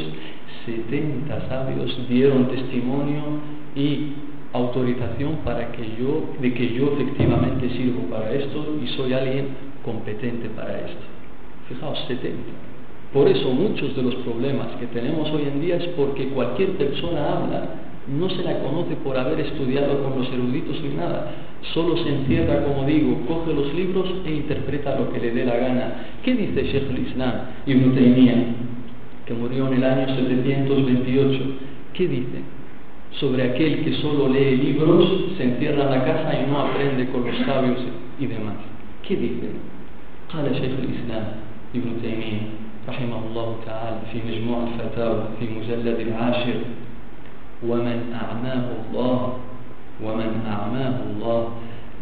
70 0.65 1.49
sabios 1.49 2.09
dieron 2.09 2.49
testimonio 2.49 3.23
y 3.75 4.15
autorización 4.55 5.37
para 5.45 5.71
que 5.73 5.83
yo, 5.99 6.31
de 6.41 6.55
que 6.55 6.73
yo 6.73 6.95
efectivamente 6.95 7.69
sirvo 7.69 8.09
para 8.09 8.33
esto 8.33 8.79
y 8.83 8.87
soy 8.97 9.13
alguien 9.13 9.49
competente 9.85 10.49
para 10.49 10.79
esto. 10.79 11.10
Fijaos, 11.71 11.99
70. 12.07 12.37
Por 13.13 13.29
eso 13.29 13.51
muchos 13.51 13.97
de 13.97 14.03
los 14.03 14.15
problemas 14.17 14.69
que 14.79 14.87
tenemos 14.87 15.31
hoy 15.31 15.43
en 15.53 15.61
día 15.61 15.77
es 15.77 15.89
porque 15.97 16.29
cualquier 16.29 16.71
persona 16.73 17.33
habla, 17.33 17.65
no 18.07 18.29
se 18.31 18.43
la 18.43 18.61
conoce 18.61 18.95
por 19.03 19.17
haber 19.17 19.41
estudiado 19.41 20.03
con 20.03 20.19
los 20.19 20.29
eruditos 20.33 20.81
ni 20.83 20.95
nada, 20.95 21.33
solo 21.75 21.97
se 21.97 22.09
encierra, 22.09 22.65
como 22.65 22.87
digo, 22.87 23.21
coge 23.27 23.53
los 23.53 23.73
libros 23.75 24.07
e 24.25 24.33
interpreta 24.33 24.99
lo 24.99 25.13
que 25.13 25.19
le 25.19 25.33
dé 25.33 25.45
la 25.45 25.57
gana. 25.57 25.95
¿Qué 26.23 26.35
dice 26.35 26.63
Sheikh 26.63 26.91
al-Islam 26.91 27.33
Ibn 27.67 27.95
Taymiyyah, 27.95 28.45
que 29.27 29.35
murió 29.35 29.67
en 29.69 29.75
el 29.75 29.85
año 29.85 30.15
728? 30.15 31.41
¿Qué 31.95 32.09
dice? 32.09 32.57
sobre 33.21 33.45
aquel 33.45 33.83
que 33.83 33.95
solo 33.95 34.29
lee 34.29 34.57
libros, 34.57 35.09
se 35.39 35.45
encierra 35.45 35.85
en 35.85 35.91
la 35.91 36.05
casa 36.05 36.39
y 36.39 36.51
no 36.51 36.59
aprende 36.59 37.07
con 37.07 37.25
los 37.25 37.35
sabios 37.47 37.79
y 38.21 38.27
demás. 38.27 38.57
¿Qué 39.09 39.17
dice? 39.17 39.49
قال 40.33 40.57
شيخ 40.57 40.73
الإسلام 40.83 41.27
ابن 41.76 41.90
تيمية 42.02 42.42
رحمه 42.90 43.20
الله 43.30 43.56
تعالى 43.66 44.00
في 44.12 44.18
مجموع 44.28 44.60
الفتاوى 44.68 45.24
في 45.40 45.46
مجلد 45.48 46.00
العاشر. 46.08 46.60
ومن 47.62 47.98
أعماه 48.14 48.66
الله 48.82 49.18
ومن 50.04 50.32
أعماه 50.50 50.98
الله 51.10 51.42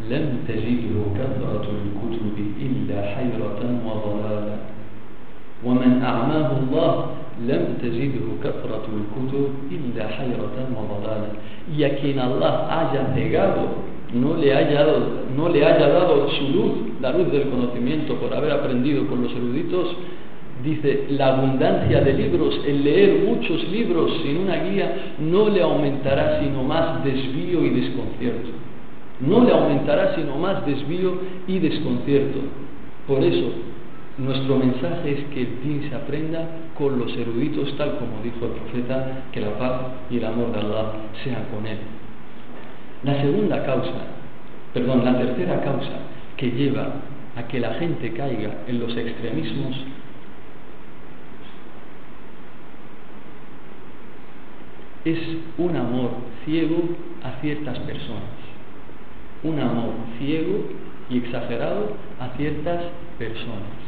لم 0.10 0.26
تجده 0.48 0.96
كثرة 1.20 1.68
الكتب 1.68 2.38
إلا 2.62 3.00
حيرة 3.16 3.60
وضلالا. 3.86 4.58
ومن 5.66 5.92
أعماه 6.04 6.50
الله 6.64 6.94
لم 7.40 7.64
تزده 7.84 8.28
كثرة 8.44 8.86
الكتب 8.88 9.48
إلا 9.72 10.04
حيرة 10.08 10.58
وضلالا. 10.76 11.32
quien 12.00 12.18
Allah 12.20 12.66
haya 12.72 13.14
cegado 13.14 13.84
no 14.14 14.36
le 14.36 14.54
haya 14.54 14.86
dado, 14.86 15.00
no 15.36 15.50
le 15.50 15.66
haya 15.66 15.88
dado 15.88 16.30
su 16.30 16.50
luz, 16.50 16.72
la 17.02 17.12
luz 17.12 17.32
del 17.32 17.50
conocimiento 17.50 18.16
por 18.16 18.34
haber 18.34 18.52
aprendido 18.52 19.06
con 19.08 19.24
los 19.24 19.32
eruditos, 19.32 19.96
dice, 20.64 21.06
la 21.10 21.38
abundancia 21.38 22.02
de 22.02 22.14
libros, 22.14 22.60
el 22.66 22.84
leer 22.84 23.24
muchos 23.26 23.68
libros 23.70 24.12
sin 24.24 24.38
una 24.38 24.64
guía, 24.64 25.16
no 25.20 25.50
le 25.50 25.62
aumentará 25.62 26.42
sino 26.42 26.64
más 26.64 27.04
desvío 27.04 27.66
y 27.66 27.70
desconcierto. 27.70 28.50
No 29.22 29.44
le 29.44 29.52
aumentará 29.52 30.16
sino 30.16 30.38
más 30.38 30.66
desvío 30.66 31.14
y 31.48 31.60
desconcierto. 31.60 32.40
Por 33.08 33.24
eso, 33.24 33.52
nuestro 34.18 34.58
mensaje 34.58 35.12
es 35.12 35.26
que 35.34 35.42
el 35.42 35.62
din 35.62 35.90
se 35.90 35.96
aprenda 35.96 36.46
con 36.78 37.00
los 37.00 37.16
eruditos, 37.16 37.76
tal 37.78 37.98
como 37.98 38.22
dijo 38.24 38.46
el 38.46 38.52
profeta, 38.52 39.26
que 39.32 39.42
la 39.42 39.58
paz 39.58 39.82
y 40.10 40.18
el 40.18 40.26
amor 40.26 40.52
de 40.52 40.60
Allah 40.60 40.92
sean 41.24 41.46
con 41.54 41.66
él. 41.66 41.78
La 43.04 43.22
segunda 43.22 43.66
causa, 43.66 43.92
perdón, 44.74 45.06
la 45.06 45.18
tercera 45.18 45.62
causa 45.62 46.00
que 46.36 46.52
lleva 46.52 46.96
a 47.36 47.48
que 47.48 47.60
la 47.60 47.76
gente 47.76 48.12
caiga 48.14 48.52
en 48.68 48.80
los 48.80 48.96
extremismos 48.96 49.76
es 55.06 55.20
un 55.58 55.76
amor 55.76 56.12
ciego 56.46 56.84
a 57.24 57.40
ciertas 57.42 57.80
personas. 57.80 58.40
Un 59.44 59.60
amor 59.60 59.94
ciego 60.18 60.66
y 61.10 61.20
exagerado 61.20 61.94
a 62.20 62.36
ciertas 62.38 62.84
personas. 63.18 63.80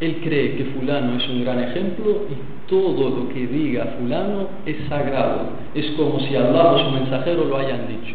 Él 0.00 0.20
cree 0.24 0.56
que 0.56 0.64
fulano 0.76 1.16
es 1.16 1.28
un 1.28 1.44
gran 1.44 1.60
ejemplo 1.60 2.26
y 2.28 2.51
todo 2.68 3.10
lo 3.10 3.28
que 3.28 3.46
diga 3.46 3.96
fulano 3.98 4.48
es 4.66 4.76
sagrado. 4.88 5.50
Es 5.74 5.90
como 5.92 6.20
si 6.20 6.34
Allah 6.36 6.72
o 6.72 6.78
su 6.78 6.90
mensajero 6.90 7.44
lo 7.44 7.56
hayan 7.56 7.88
dicho. 7.88 8.14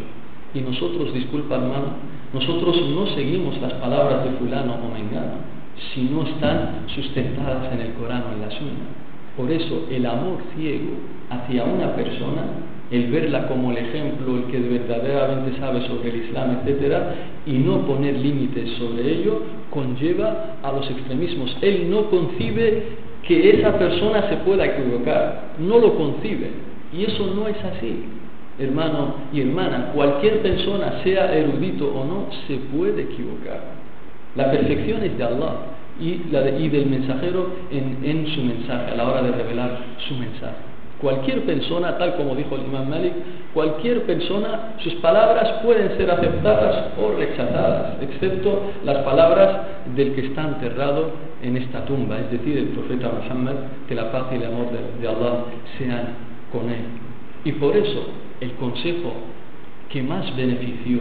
Y 0.54 0.60
nosotros, 0.60 1.12
disculpa 1.12 1.56
hermano, 1.56 1.92
nosotros 2.32 2.76
no 2.90 3.06
seguimos 3.14 3.60
las 3.60 3.74
palabras 3.74 4.24
de 4.24 4.30
fulano 4.32 4.74
o 4.74 4.92
mengano, 4.92 5.38
si 5.94 6.02
no 6.02 6.22
están 6.22 6.84
sustentadas 6.94 7.72
en 7.72 7.80
el 7.80 7.92
Corán 7.94 8.24
o 8.28 8.32
en 8.34 8.40
la 8.40 8.50
Sunna. 8.50 8.86
Por 9.36 9.50
eso 9.50 9.86
el 9.90 10.04
amor 10.04 10.38
ciego 10.56 10.90
hacia 11.30 11.64
una 11.64 11.94
persona, 11.94 12.42
el 12.90 13.10
verla 13.10 13.46
como 13.46 13.70
el 13.70 13.78
ejemplo, 13.78 14.36
el 14.36 14.44
que 14.44 14.58
verdaderamente 14.58 15.58
sabe 15.58 15.86
sobre 15.86 16.10
el 16.10 16.24
Islam, 16.24 16.58
etc., 16.66 16.96
y 17.46 17.52
no 17.52 17.86
poner 17.86 18.16
límites 18.16 18.70
sobre 18.78 19.20
ello, 19.20 19.42
conlleva 19.70 20.56
a 20.62 20.72
los 20.72 20.90
extremismos. 20.90 21.56
Él 21.62 21.88
no 21.90 22.10
concibe 22.10 23.07
que 23.28 23.50
esa 23.50 23.78
persona 23.78 24.26
se 24.30 24.36
pueda 24.38 24.64
equivocar, 24.64 25.50
no 25.58 25.78
lo 25.78 25.94
concibe. 25.94 26.50
Y 26.90 27.04
eso 27.04 27.26
no 27.26 27.46
es 27.46 27.62
así, 27.62 28.04
hermano 28.58 29.16
y 29.34 29.42
hermana. 29.42 29.92
Cualquier 29.94 30.40
persona, 30.40 31.02
sea 31.04 31.36
erudito 31.36 31.92
o 31.94 32.04
no, 32.04 32.26
se 32.46 32.56
puede 32.74 33.02
equivocar. 33.02 33.60
La 34.34 34.50
perfección 34.50 35.02
es 35.04 35.18
de 35.18 35.24
Allah 35.24 35.56
y, 36.00 36.68
del 36.68 36.86
mensajero 36.86 37.50
en, 37.70 37.98
en 38.02 38.26
su 38.28 38.42
mensaje, 38.42 38.92
a 38.92 38.96
la 38.96 39.06
hora 39.06 39.22
de 39.22 39.32
revelar 39.32 39.78
su 40.08 40.14
mensaje. 40.14 40.56
Cualquier 40.98 41.42
persona, 41.42 41.98
tal 41.98 42.16
como 42.16 42.34
dijo 42.34 42.56
el 42.56 42.62
imam 42.62 42.88
Malik, 42.88 43.12
cualquier 43.52 44.02
persona, 44.02 44.74
sus 44.82 44.94
palabras 44.94 45.60
pueden 45.62 45.96
ser 45.98 46.10
aceptadas 46.10 46.92
o 46.98 47.12
rechazadas, 47.12 48.02
excepto 48.02 48.62
las 48.84 48.98
palabras 49.04 49.60
del 49.94 50.14
que 50.14 50.26
está 50.26 50.42
enterrado 50.42 51.27
en 51.42 51.56
esta 51.56 51.84
tumba, 51.84 52.18
es 52.18 52.30
decir, 52.30 52.58
el 52.58 52.68
profeta 52.68 53.10
Muhammad, 53.10 53.54
que 53.86 53.94
la 53.94 54.10
paz 54.10 54.26
y 54.32 54.36
el 54.36 54.46
amor 54.46 54.68
de, 55.00 55.08
Allah 55.08 55.44
sean 55.78 56.14
con 56.50 56.68
él. 56.68 56.82
Y 57.44 57.52
por 57.52 57.76
eso, 57.76 58.08
el 58.40 58.52
consejo 58.54 59.12
que 59.88 60.02
más 60.02 60.34
benefició 60.36 61.00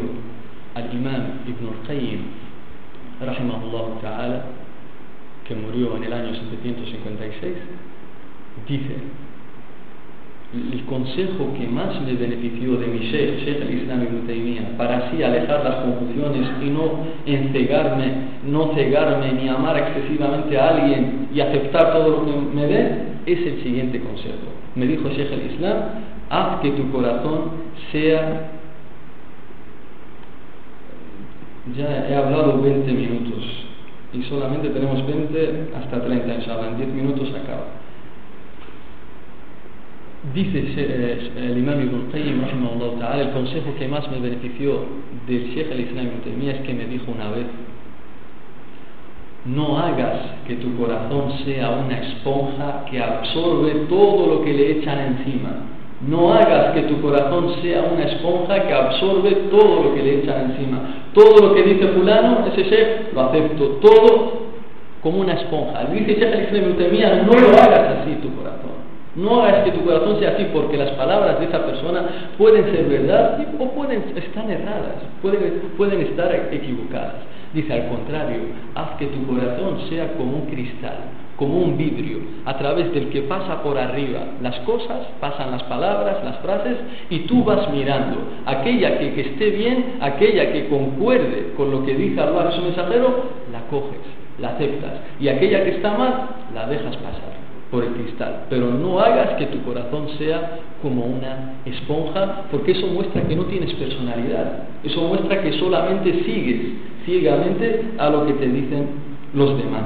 al 0.76 0.94
imam 0.94 1.40
Ibn 1.48 1.68
al-Qayyim, 1.68 2.20
rahimahullah 3.22 4.02
ta'ala, 4.02 4.46
que 5.48 5.56
murió 5.56 5.98
en 5.98 6.04
el 6.04 6.14
año 6.14 6.36
756, 6.36 7.56
dice, 8.68 8.96
el 10.54 10.86
consejo 10.86 11.54
que 11.58 11.68
más 11.68 12.00
me 12.02 12.14
benefició 12.14 12.78
de 12.78 12.88
mi 12.88 13.00
Sheikh, 13.00 13.44
Sheikh 13.44 13.62
al-Islam 13.64 14.04
ibn 14.04 14.28
Taymiyyah, 14.28 14.78
para 14.78 14.98
así 14.98 15.22
alejar 15.22 15.64
las 15.64 15.76
confusiones 15.84 16.48
y 16.62 16.70
no 16.70 17.04
encegarme, 17.26 18.14
no 18.46 18.74
cegarme 18.74 19.34
ni 19.34 19.50
amar 19.50 19.78
excesivamente 19.78 20.58
a 20.58 20.70
alguien 20.70 21.28
y 21.34 21.42
aceptar 21.42 21.92
todo 21.92 22.10
lo 22.10 22.26
que 22.26 22.56
me 22.56 22.66
dé, 22.66 22.92
es 23.26 23.40
el 23.46 23.62
siguiente 23.62 24.00
consejo. 24.00 24.48
Me 24.76 24.88
dijo 24.88 25.10
Sheikh 25.10 25.34
al-Islam, 25.34 25.78
haz 26.30 26.62
que 26.62 26.72
tu 26.72 26.92
corazón 26.92 27.52
sea... 27.92 28.52
Ya 31.76 32.08
he 32.08 32.16
hablado 32.16 32.62
20 32.62 32.90
minutos 32.94 33.44
y 34.14 34.24
solamente 34.24 34.70
tenemos 34.70 35.06
20 35.06 35.72
hasta 35.76 36.02
30, 36.02 36.36
inshallah, 36.36 36.70
en 36.70 36.78
10 36.78 36.90
minutos 36.94 37.28
acaba. 37.32 37.66
Dice 40.34 40.64
eh, 40.78 41.32
el 41.38 41.58
imam 41.58 41.82
Ibn 41.82 42.12
Qayyim, 42.12 42.44
el 42.44 43.30
consejo 43.32 43.76
que 43.78 43.88
más 43.88 44.10
me 44.12 44.20
benefició 44.20 44.86
del 45.28 45.54
Sheikh 45.54 45.72
al-Islam 45.72 46.10
Ibn 46.26 46.50
es 46.50 46.62
que 46.62 46.74
me 46.74 46.86
dijo 46.86 47.12
una 47.12 47.32
vez, 47.32 47.46
no 49.46 49.78
hagas 49.78 50.20
que 50.46 50.56
tu 50.56 50.76
corazón 50.78 51.32
sea 51.46 51.70
una 51.70 52.00
esponja 52.00 52.86
que 52.90 53.02
absorbe 53.02 53.86
todo 53.88 54.28
lo 54.28 54.44
que 54.44 54.54
le 54.54 54.72
echan 54.80 55.00
encima. 55.00 55.50
No 56.08 56.34
hagas 56.34 56.74
que 56.74 56.82
tu 56.84 57.02
corazón 57.02 57.56
sea 57.62 57.84
una 57.92 58.04
esponja 58.04 58.68
que 58.68 58.74
absorbe 58.74 59.32
todo 59.50 59.84
lo 59.84 59.96
que 59.96 60.04
le 60.04 60.20
echan 60.20 60.52
encima. 60.52 60.80
Todo 61.14 61.48
lo 61.48 61.56
que 61.56 61.64
dice 61.64 61.88
fulano, 61.88 62.46
ese 62.48 62.64
Sheikh, 62.64 63.14
lo 63.14 63.22
acepto. 63.22 63.66
Todo 63.82 64.48
como 65.02 65.22
una 65.22 65.34
esponja. 65.34 65.86
Dice 65.86 66.16
Sheikh 66.16 66.34
al-Islam 66.34 66.76
Ibn 66.80 67.26
no 67.26 67.34
lo 67.34 67.48
hagas 67.58 68.02
así 68.02 68.16
tu 68.22 68.36
corazón. 68.36 68.67
No 69.18 69.42
hagas 69.42 69.64
que 69.64 69.72
tu 69.72 69.84
corazón 69.84 70.20
sea 70.20 70.34
así 70.34 70.46
porque 70.54 70.78
las 70.78 70.92
palabras 70.92 71.40
de 71.40 71.46
esa 71.46 71.66
persona 71.66 72.06
pueden 72.38 72.66
ser 72.66 72.86
verdad 72.86 73.40
o 73.60 73.72
pueden 73.72 74.04
estar 74.16 74.48
erradas, 74.50 75.02
pueden, 75.24 75.72
pueden 75.76 76.02
estar 76.02 76.34
equivocadas. 76.52 77.16
Dice 77.52 77.74
al 77.74 77.88
contrario, 77.88 78.42
haz 78.76 78.92
que 79.00 79.08
tu 79.08 79.26
corazón 79.26 79.80
sea 79.90 80.14
como 80.14 80.38
un 80.38 80.46
cristal, 80.46 80.98
como 81.36 81.58
un 81.58 81.78
vidrio, 81.78 82.20
a 82.46 82.60
través 82.60 82.94
del 82.94 83.10
que 83.10 83.24
pasa 83.24 83.64
por 83.64 83.80
arriba 83.80 84.20
las 84.40 84.60
cosas, 84.60 85.08
pasan 85.20 85.50
las 85.50 85.64
palabras, 85.64 86.24
las 86.24 86.38
frases, 86.38 86.78
y 87.10 87.22
tú 87.22 87.44
vas 87.44 87.72
mirando 87.72 88.18
aquella 88.46 89.00
que, 89.00 89.14
que 89.16 89.22
esté 89.22 89.50
bien, 89.50 89.98
aquella 90.00 90.54
que 90.54 90.68
concuerde 90.68 91.54
con 91.58 91.72
lo 91.72 91.84
que 91.84 91.96
dice 91.96 92.22
Allah 92.22 92.52
su 92.52 92.62
mensajero, 92.62 93.24
la 93.52 93.62
coges, 93.72 93.98
la 94.38 94.50
aceptas, 94.50 94.94
y 95.20 95.28
aquella 95.28 95.64
que 95.64 95.72
está 95.72 95.98
mal, 95.98 96.28
la 96.54 96.68
dejas 96.68 96.96
pasar 96.98 97.37
por 97.72 97.84
el 97.84 97.94
cristal, 97.94 98.46
pero 98.50 98.72
no 98.72 99.00
hagas 99.00 99.38
que 99.38 99.48
tu 99.48 99.62
corazón 99.64 100.08
sea 100.18 100.60
como 100.82 101.06
una 101.06 101.56
esponja, 101.66 102.46
porque 102.50 102.72
eso 102.72 102.88
muestra 102.88 103.28
que 103.28 103.36
no 103.36 103.46
tienes 103.46 103.74
personalidad, 103.74 104.64
eso 104.84 105.02
muestra 105.02 105.42
que 105.42 105.52
solamente 105.54 106.24
sigues 106.24 106.62
ciegamente 107.06 107.92
a 107.98 108.10
lo 108.10 108.26
que 108.26 108.34
te 108.34 108.48
dicen 108.48 108.88
los 109.34 109.58
demás. 109.58 109.84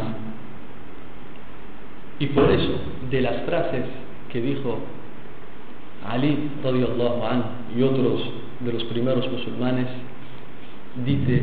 Y 2.19 2.27
por 2.27 2.51
eso, 2.51 2.73
de 3.09 3.21
las 3.21 3.41
frases 3.43 3.83
que 4.31 4.41
dijo 4.41 4.77
Ali 6.07 6.51
anhu, 6.63 7.43
y 7.75 7.81
otros 7.81 8.21
de 8.59 8.73
los 8.73 8.83
primeros 8.85 9.29
musulmanes, 9.31 9.87
dice, 11.03 11.41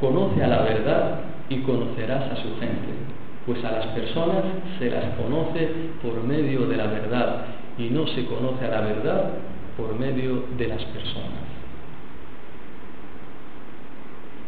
conoce 0.00 0.42
a 0.42 0.48
la 0.48 0.62
verdad 0.62 1.20
y 1.50 1.58
conocerás 1.58 2.32
a 2.32 2.36
su 2.36 2.58
gente 2.58 3.13
pues 3.45 3.63
a 3.63 3.71
las 3.71 3.87
personas 3.87 4.43
se 4.77 4.89
las 4.89 5.15
conoce 5.15 5.69
por 6.01 6.23
medio 6.23 6.67
de 6.67 6.77
la 6.77 6.87
verdad 6.87 7.45
y 7.77 7.89
no 7.89 8.05
se 8.07 8.25
conoce 8.25 8.65
a 8.65 8.69
la 8.69 8.81
verdad 8.81 9.31
por 9.77 9.97
medio 9.97 10.43
de 10.57 10.67
las 10.67 10.83
personas. 10.85 11.49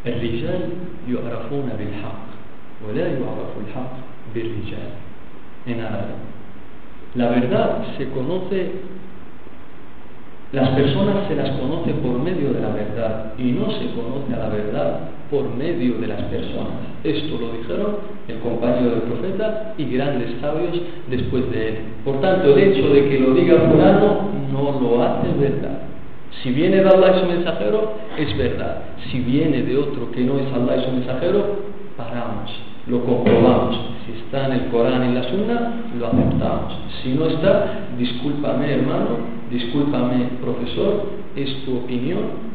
الرجال 0.06 0.62
يعرفون 1.08 1.68
بالحق 1.78 2.26
ولا 2.88 3.06
يعرف 3.06 3.52
الحق 3.66 3.94
بالرجال 4.34 4.90
en 5.66 5.80
árabe. 5.80 6.14
La 7.14 7.28
verdad 7.28 7.84
se 7.96 8.08
conoce 8.08 8.72
las 10.52 10.68
personas 10.70 11.28
se 11.28 11.34
las 11.34 11.50
conoce 11.58 11.94
por 11.94 12.18
medio 12.18 12.52
de 12.52 12.60
la 12.60 12.68
verdad 12.68 13.32
y 13.38 13.52
no 13.52 13.70
se 13.70 13.86
conoce 13.94 14.34
a 14.34 14.38
la 14.38 14.48
verdad 14.50 15.00
por 15.30 15.48
medio 15.48 15.94
de 15.94 16.06
las 16.08 16.20
personas. 16.24 16.92
Esto 17.02 17.38
lo 17.40 17.52
dijeron 17.52 17.96
el 18.27 18.39
compañero 18.39 18.91
del 18.91 19.01
profeta 19.03 19.73
y 19.77 19.85
grandes 19.85 20.39
sabios 20.41 20.71
después 21.09 21.49
de 21.51 21.69
él. 21.69 21.75
Por 22.03 22.19
tanto, 22.21 22.55
el 22.55 22.59
hecho 22.59 22.89
de 22.89 23.07
que 23.07 23.19
lo 23.19 23.33
diga 23.33 23.69
fulano 23.69 24.29
no 24.51 24.79
lo 24.79 25.03
hace 25.03 25.27
verdad. 25.39 25.81
Si 26.43 26.51
viene 26.51 26.83
de 26.83 26.89
Allah 26.89 27.15
y 27.15 27.19
su 27.19 27.25
mensajero, 27.25 27.93
es 28.17 28.37
verdad. 28.37 28.83
Si 29.09 29.19
viene 29.21 29.63
de 29.63 29.77
otro 29.77 30.11
que 30.11 30.21
no 30.21 30.37
es 30.39 30.53
Allah 30.53 30.77
y 30.77 30.85
su 30.85 30.91
mensajero, 30.91 31.59
paramos, 31.95 32.51
lo 32.87 33.03
comprobamos. 33.03 33.77
Si 34.05 34.11
está 34.13 34.45
en 34.47 34.53
el 34.53 34.65
Corán 34.67 35.09
y 35.09 35.15
la 35.15 35.23
Sunna, 35.23 35.73
lo 35.97 36.07
aceptamos. 36.07 36.73
Si 37.01 37.13
no 37.13 37.25
está, 37.25 37.87
discúlpame 37.97 38.71
hermano, 38.71 39.17
discúlpame 39.49 40.29
profesor, 40.41 41.07
es 41.35 41.65
tu 41.65 41.77
opinión 41.77 42.47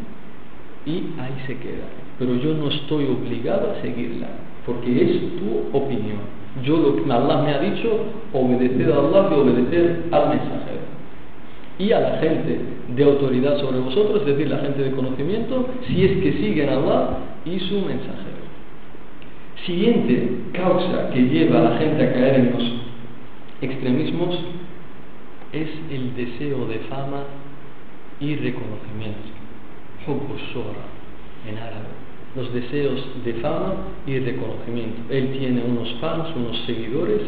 y 0.87 0.93
ahí 1.21 1.35
se 1.47 1.57
queda. 1.59 1.87
Pero 2.19 2.37
yo 2.37 2.55
no 2.55 2.69
estoy 2.69 3.05
obligado 3.07 3.73
a 3.73 3.83
seguirla, 3.83 4.29
porque 4.67 5.03
es 5.03 5.21
tu 5.39 5.77
opinión. 5.77 6.21
Yo 6.63 6.77
lo 6.77 6.97
que 6.97 7.11
Allah 7.11 7.43
me 7.43 7.55
ha 7.55 7.59
dicho, 7.59 7.89
obedecer 8.33 8.93
a 8.93 8.99
Allah 8.99 9.29
y 9.31 9.35
obedecer 9.41 10.05
al 10.11 10.29
mensajero. 10.29 10.83
Y 11.79 11.93
a 11.93 12.01
la 12.01 12.19
gente 12.19 12.61
de 12.95 13.05
autoridad 13.05 13.59
sobre 13.59 13.79
vosotros, 13.79 14.21
es 14.21 14.27
decir, 14.27 14.49
la 14.49 14.59
gente 14.59 14.83
de 14.83 14.91
conocimiento, 14.93 15.67
si 15.87 16.05
es 16.05 16.23
que 16.23 16.33
siguen 16.35 16.69
a 16.69 16.73
Allah 16.75 17.09
y 17.45 17.59
su 17.59 17.75
mensajero. 17.81 18.43
Siguiente 19.67 20.29
causa 20.53 21.11
que 21.11 21.21
lleva 21.21 21.61
a 21.61 21.71
la 21.71 21.79
gente 21.79 22.05
a 22.05 22.13
caer 22.13 22.35
en 22.35 22.53
los 22.53 22.73
extremismos 23.63 24.39
es 25.53 25.69
el 25.91 26.17
deseo 26.17 26.67
de 26.67 26.79
fama 26.91 27.25
y 28.21 28.37
reconocimiento. 28.37 29.21
en 31.49 31.59
árabe. 31.59 32.12
Los 32.35 32.53
deseos 32.53 33.01
de 33.25 33.35
fama 33.35 33.75
y 34.07 34.19
reconocimiento. 34.19 35.03
Él 35.11 35.37
tiene 35.39 35.63
unos 35.63 35.93
fans, 36.01 36.29
unos 36.35 36.59
seguidores, 36.65 37.21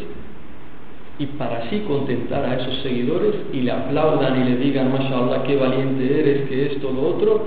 y 1.17 1.25
para 1.27 1.59
así 1.59 1.79
contentar 1.87 2.43
a 2.43 2.55
esos 2.55 2.81
seguidores 2.81 3.35
y 3.53 3.61
le 3.61 3.71
aplaudan 3.71 4.41
y 4.41 4.49
le 4.49 4.57
digan, 4.57 4.91
mashallah, 4.91 5.43
qué 5.43 5.55
valiente 5.55 6.19
eres, 6.19 6.49
que 6.49 6.73
esto, 6.73 6.91
lo 6.91 7.15
otro, 7.15 7.45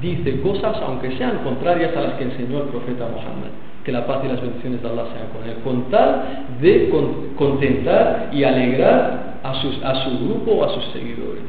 dice 0.00 0.40
cosas, 0.40 0.76
aunque 0.82 1.16
sean 1.18 1.38
contrarias 1.44 1.94
a 1.96 2.00
las 2.00 2.12
que 2.14 2.24
enseñó 2.24 2.62
el 2.62 2.68
profeta 2.68 3.06
Muhammad. 3.06 3.50
Que 3.84 3.92
la 3.92 4.06
paz 4.06 4.22
y 4.24 4.28
las 4.28 4.40
bendiciones 4.40 4.82
de 4.82 4.88
Allah 4.88 5.06
sean 5.12 5.28
con 5.32 5.48
él, 5.48 5.56
con 5.64 5.90
tal 5.90 6.46
de 6.60 6.90
contentar 7.36 8.30
y 8.32 8.44
alegrar 8.44 9.40
a, 9.42 9.50
a 9.50 10.04
su 10.04 10.26
grupo 10.26 10.52
o 10.52 10.64
a 10.64 10.74
sus 10.74 10.84
seguidores. 10.92 11.42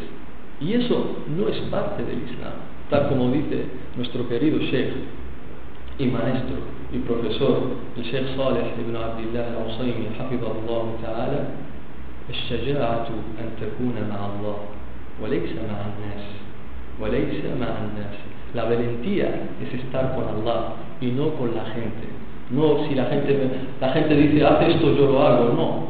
Y 0.59 0.73
eso 0.73 1.17
no 1.37 1.47
es 1.47 1.57
parte 1.69 2.03
del 2.03 2.19
Islam, 2.23 2.53
tal 2.89 3.07
como 3.09 3.31
dice 3.31 3.63
nuestro 3.97 4.27
querido 4.27 4.59
Sheikh 4.59 4.93
y 5.98 6.06
maestro 6.06 6.56
y 6.92 6.98
profesor, 6.98 7.62
el 7.96 8.02
Sheikh 8.02 8.36
Saleh 8.36 8.74
ibn 8.78 8.96
Abdullah 8.96 9.46
al-Usaymi, 9.56 10.12
حفظه 10.18 11.02
ta'ala, 11.02 11.66
الشجاعة 12.30 13.06
أن 13.38 13.48
تكون 13.60 13.94
مع 14.10 14.18
الله 14.26 14.58
وليس 15.22 15.50
مع 15.70 15.78
الناس 15.90 16.24
وليس 17.00 17.44
مع 17.60 17.70
الناس 17.86 18.16
La 18.54 18.64
valentía 18.64 19.28
es 19.62 19.74
estar 19.74 20.14
con 20.14 20.24
Allah 20.24 20.76
y 21.00 21.08
no 21.08 21.30
con 21.34 21.54
la 21.54 21.64
gente. 21.66 22.08
No 22.50 22.86
si 22.88 22.94
la 22.94 23.04
gente, 23.06 23.36
la 23.80 23.90
gente 23.90 24.14
dice, 24.14 24.46
haz 24.46 24.62
esto, 24.66 24.94
yo 24.94 25.12
lo 25.12 25.20
hago. 25.20 25.52
No. 25.52 25.88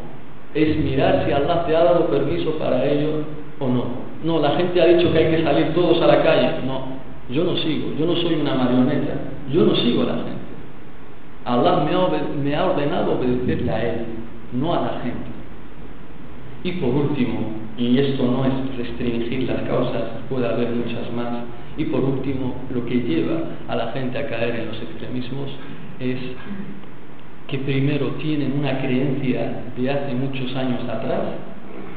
Es 0.53 0.77
mirar 0.79 1.25
si 1.25 1.33
Allah 1.33 1.64
te 1.64 1.77
ha 1.77 1.85
dado 1.85 2.07
permiso 2.09 2.59
para 2.59 2.85
ello 2.85 3.23
o 3.61 3.69
no. 3.69 3.85
No, 4.25 4.40
la 4.40 4.57
gente 4.57 4.81
ha 4.83 4.87
dicho 4.87 5.12
que 5.12 5.19
hay 5.19 5.37
que 5.37 5.45
salir 5.45 5.75
todos 5.75 6.03
a 6.03 6.07
la 6.07 6.23
calle. 6.25 6.66
No, 6.66 6.87
yo 7.31 7.45
no 7.45 7.57
sigo. 7.59 7.92
Yo 8.01 8.07
no 8.07 8.16
soy 8.16 8.35
una 8.35 8.55
marioneta. 8.55 9.14
Yo 9.52 9.66
no 9.66 9.76
sigo 9.76 10.04
a 10.04 10.06
la 10.06 10.14
gente. 10.16 10.32
Allah 11.46 11.84
me 11.84 11.96
ha, 11.96 12.44
me 12.44 12.56
ha 12.56 12.66
ordenado 12.66 13.20
obedecerle 13.20 13.72
a 13.72 13.84
Él, 13.84 14.06
no 14.54 14.74
a 14.74 14.82
la 14.82 15.00
gente. 15.02 15.32
Y 16.64 16.74
por 16.74 16.90
último, 16.90 17.40
y 17.78 17.98
esto 17.98 18.24
no 18.24 18.46
es 18.46 18.78
restringir 18.78 19.44
las 19.50 19.64
causas, 19.64 20.04
puede 20.30 20.48
haber 20.48 20.70
muchas 20.70 21.12
más, 21.14 21.44
y 21.78 21.86
por 21.86 22.02
último, 22.02 22.56
lo 22.74 22.86
que 22.86 22.96
lleva 22.96 23.40
a 23.68 23.76
la 23.76 23.92
gente 23.94 24.18
a 24.20 24.28
caer 24.28 24.56
en 24.56 24.68
los 24.68 24.82
extremismos 24.82 25.50
es 26.00 26.18
que 27.48 27.58
primero 27.60 28.08
tienen 28.22 28.54
una 28.60 28.80
creencia 28.80 29.64
de 29.76 29.90
hace 29.90 30.14
muchos 30.14 30.56
años 30.56 30.84
atrás, 30.84 31.22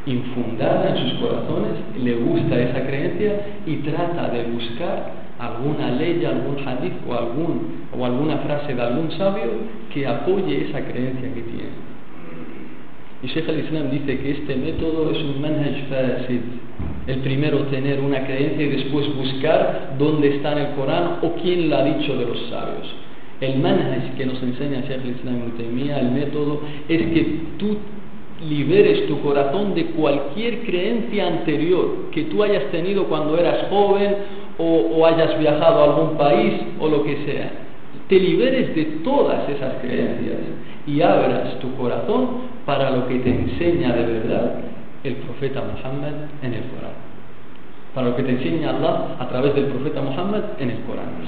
infundada 0.06 0.90
en 0.90 1.10
sus 1.10 1.18
corazones, 1.20 1.72
le 2.02 2.14
gusta 2.16 2.58
esa 2.58 2.86
creencia 2.86 3.40
y 3.66 3.76
trata 3.76 4.28
de 4.30 4.44
buscar 4.44 5.23
alguna 5.46 5.90
ley, 5.92 6.24
algún 6.24 6.56
hadith 6.66 6.94
o, 7.08 7.14
algún, 7.14 7.86
o 7.96 8.04
alguna 8.04 8.38
frase 8.38 8.74
de 8.74 8.82
algún 8.82 9.10
sabio 9.12 9.50
que 9.92 10.06
apoye 10.06 10.68
esa 10.68 10.80
creencia 10.80 11.32
que 11.34 11.42
tiene. 11.42 11.94
Y 13.22 13.26
Sheikh 13.28 13.48
al-Islam 13.48 13.90
dice 13.90 14.18
que 14.18 14.30
este 14.32 14.54
método 14.56 15.10
es 15.10 15.18
un 15.18 15.40
manhaj 15.40 15.88
fasid. 15.88 16.40
El 17.06 17.20
primero 17.20 17.58
tener 17.66 18.00
una 18.00 18.24
creencia 18.26 18.66
y 18.66 18.70
después 18.70 19.06
buscar 19.16 19.94
dónde 19.98 20.36
está 20.36 20.52
en 20.52 20.58
el 20.58 20.74
Corán 20.74 21.18
o 21.22 21.32
quién 21.42 21.70
la 21.70 21.78
ha 21.78 21.84
dicho 21.84 22.16
de 22.16 22.26
los 22.26 22.38
sabios. 22.50 22.94
El 23.40 23.60
manhaj 23.60 24.14
que 24.16 24.26
nos 24.26 24.42
enseña 24.42 24.82
Sheikh 24.82 25.00
al-Islam 25.00 25.52
el 25.58 26.10
método, 26.10 26.60
es 26.88 26.98
que 26.98 27.40
tú 27.58 27.78
liberes 28.48 29.06
tu 29.06 29.20
corazón 29.20 29.74
de 29.74 29.86
cualquier 29.86 30.60
creencia 30.64 31.26
anterior 31.26 32.10
que 32.12 32.24
tú 32.24 32.42
hayas 32.42 32.64
tenido 32.70 33.04
cuando 33.04 33.38
eras 33.38 33.68
joven 33.70 34.16
o, 34.58 35.06
hayas 35.06 35.38
viajado 35.38 35.80
a 35.80 35.84
algún 35.84 36.16
país 36.16 36.54
o 36.78 36.88
lo 36.88 37.02
que 37.02 37.24
sea. 37.24 37.50
Te 38.08 38.18
liberes 38.18 38.74
de 38.74 38.84
todas 39.04 39.48
esas 39.48 39.74
creencias 39.80 40.38
y 40.86 41.00
abras 41.00 41.58
tu 41.60 41.74
corazón 41.74 42.28
para 42.66 42.90
lo 42.90 43.08
que 43.08 43.18
te 43.18 43.30
enseña 43.30 43.92
de 43.94 44.04
verdad 44.04 44.54
el 45.02 45.16
profeta 45.16 45.60
Muhammad 45.60 46.12
en 46.42 46.54
el 46.54 46.62
Corán. 46.62 46.94
Para 47.94 48.08
lo 48.08 48.16
que 48.16 48.22
te 48.22 48.30
enseña 48.32 48.70
Allah 48.70 49.16
a 49.18 49.28
través 49.28 49.54
del 49.54 49.66
profeta 49.66 50.00
Muhammad 50.00 50.42
en 50.58 50.70
el 50.70 50.80
Corán. 50.80 51.26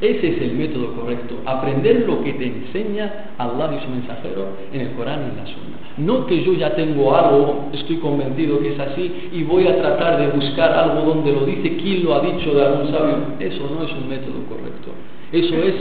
Ese 0.00 0.28
es 0.28 0.42
el 0.42 0.52
método 0.52 0.94
correcto. 0.94 1.36
Aprender 1.44 2.04
lo 2.06 2.22
que 2.22 2.32
te 2.34 2.46
enseña 2.46 3.32
Allah 3.38 3.70
y 3.76 3.84
su 3.84 3.90
mensajero 3.90 4.48
en 4.72 4.80
el 4.80 4.90
Corán 4.92 5.20
y 5.20 5.30
en 5.30 5.36
la 5.36 5.46
Sunna. 5.46 5.78
No 5.96 6.26
que 6.26 6.44
yo 6.44 6.52
ya 6.52 6.74
tengo 6.74 7.16
algo, 7.16 7.68
estoy 7.72 7.96
convencido 7.96 8.60
que 8.60 8.74
es 8.74 8.78
así 8.78 9.30
y 9.32 9.42
voy 9.42 9.66
a 9.66 9.76
tratar 9.78 10.18
de 10.18 10.28
buscar 10.28 10.72
algo 10.72 11.02
donde 11.02 11.32
lo 11.32 11.44
dice, 11.44 11.76
quién 11.76 12.04
lo 12.04 12.14
ha 12.14 12.20
dicho 12.20 12.54
de 12.54 12.64
algún 12.64 12.92
sabio. 12.92 13.16
Eso 13.40 13.68
no 13.74 13.84
es 13.84 13.92
un 13.92 14.08
método 14.08 14.44
correcto. 14.48 14.92
Eso 15.32 15.54
es, 15.56 15.74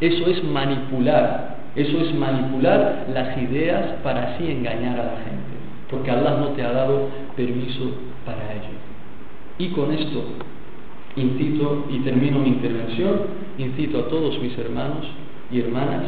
eso 0.00 0.30
es 0.30 0.44
manipular 0.44 1.52
eso 1.74 1.98
es 2.00 2.14
manipular 2.14 3.06
las 3.14 3.36
ideas 3.38 3.94
para 4.02 4.34
así 4.34 4.50
engañar 4.50 5.00
a 5.00 5.04
la 5.04 5.16
gente, 5.24 5.56
porque 5.88 6.10
Allah 6.10 6.36
no 6.38 6.48
te 6.48 6.62
ha 6.62 6.70
dado 6.70 7.08
permiso 7.34 7.92
para 8.26 8.52
ello. 8.52 8.76
Y 9.56 9.68
con 9.68 9.90
esto 9.92 10.22
incito 11.16 11.86
y 11.90 11.98
termino 12.00 12.38
mi 12.38 12.48
intervención, 12.48 13.20
incito 13.58 14.00
a 14.00 14.08
todos 14.08 14.40
mis 14.40 14.56
hermanos 14.58 15.06
y 15.50 15.60
hermanas 15.60 16.04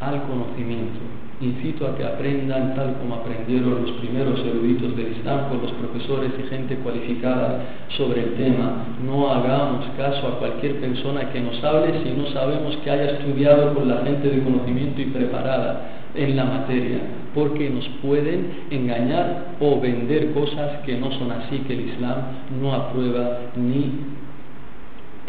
al 0.00 0.22
conocimiento 0.22 1.18
incito 1.40 1.86
a 1.86 1.96
que 1.96 2.04
aprendan 2.04 2.74
tal 2.74 2.96
como 2.98 3.16
aprendieron 3.16 3.82
los 3.82 3.92
primeros 3.92 4.40
eruditos 4.40 4.96
del 4.96 5.12
Islam 5.12 5.48
con 5.48 5.62
los 5.62 5.70
profesores 5.72 6.32
y 6.38 6.48
gente 6.48 6.76
cualificada 6.76 7.60
sobre 7.96 8.22
el 8.22 8.34
tema. 8.34 8.86
No 9.04 9.32
hagamos 9.32 9.86
caso 9.96 10.26
a 10.26 10.38
cualquier 10.38 10.80
persona 10.80 11.30
que 11.32 11.40
nos 11.40 11.62
hable 11.62 12.02
si 12.02 12.10
no 12.10 12.26
sabemos 12.30 12.76
que 12.78 12.90
haya 12.90 13.12
estudiado 13.12 13.74
con 13.74 13.88
la 13.88 14.02
gente 14.02 14.28
de 14.28 14.42
conocimiento 14.42 15.00
y 15.00 15.06
preparada 15.06 15.92
en 16.14 16.34
la 16.34 16.44
materia, 16.44 16.98
porque 17.34 17.70
nos 17.70 17.86
pueden 18.02 18.64
engañar 18.70 19.54
o 19.60 19.80
vender 19.80 20.32
cosas 20.32 20.80
que 20.84 20.96
no 20.96 21.12
son 21.12 21.30
así, 21.30 21.58
que 21.60 21.74
el 21.74 21.90
Islam 21.90 22.16
no 22.60 22.74
aprueba 22.74 23.38
ni 23.54 23.92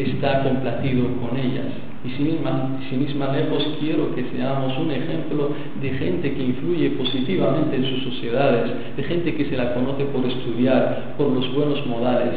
está 0.02 0.42
complacido 0.42 1.04
con 1.20 1.36
ellas. 1.38 1.66
Y 2.02 2.10
sin 2.16 2.28
ir, 2.28 2.40
más, 2.40 3.36
lejos, 3.36 3.76
quiero 3.78 4.14
que 4.14 4.24
seamos 4.34 4.76
un 4.78 4.90
ejemplo 4.90 5.50
de 5.82 5.90
gente 5.90 6.32
que 6.32 6.42
influye 6.42 6.90
positivamente 6.90 7.76
en 7.76 7.84
sus 7.84 8.14
sociedades, 8.14 8.72
de 8.96 9.02
gente 9.02 9.34
que 9.34 9.44
se 9.44 9.56
la 9.56 9.74
conoce 9.74 10.04
por 10.06 10.24
estudiar, 10.24 11.14
por 11.18 11.28
los 11.28 11.52
buenos 11.54 11.86
modales 11.86 12.34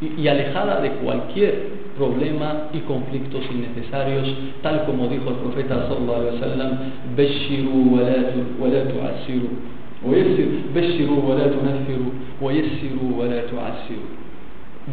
y, 0.00 0.26
alejada 0.26 0.80
de 0.80 0.90
cualquier 0.94 1.84
problema 1.96 2.70
y 2.72 2.78
conflictos 2.80 3.44
innecesarios, 3.52 4.28
tal 4.62 4.84
como 4.84 5.06
dijo 5.06 5.30
el 5.30 5.36
profeta 5.36 5.86
sallallahu 5.86 6.20
alaihi 6.20 6.40
wasallam, 6.40 6.70
"Bashiru 7.16 7.94
wa 7.94 8.68
la 8.68 8.82
tu'assiru." 8.88 9.48
"Bashiru 10.74 11.14
wa 11.28 11.34
la 11.36 11.50
tunaffiru 11.50 12.12
wa 12.40 12.52
yassiru 12.52 13.16
wa 13.16 13.26
la 13.26 13.42
tu'assiru." 13.42 14.23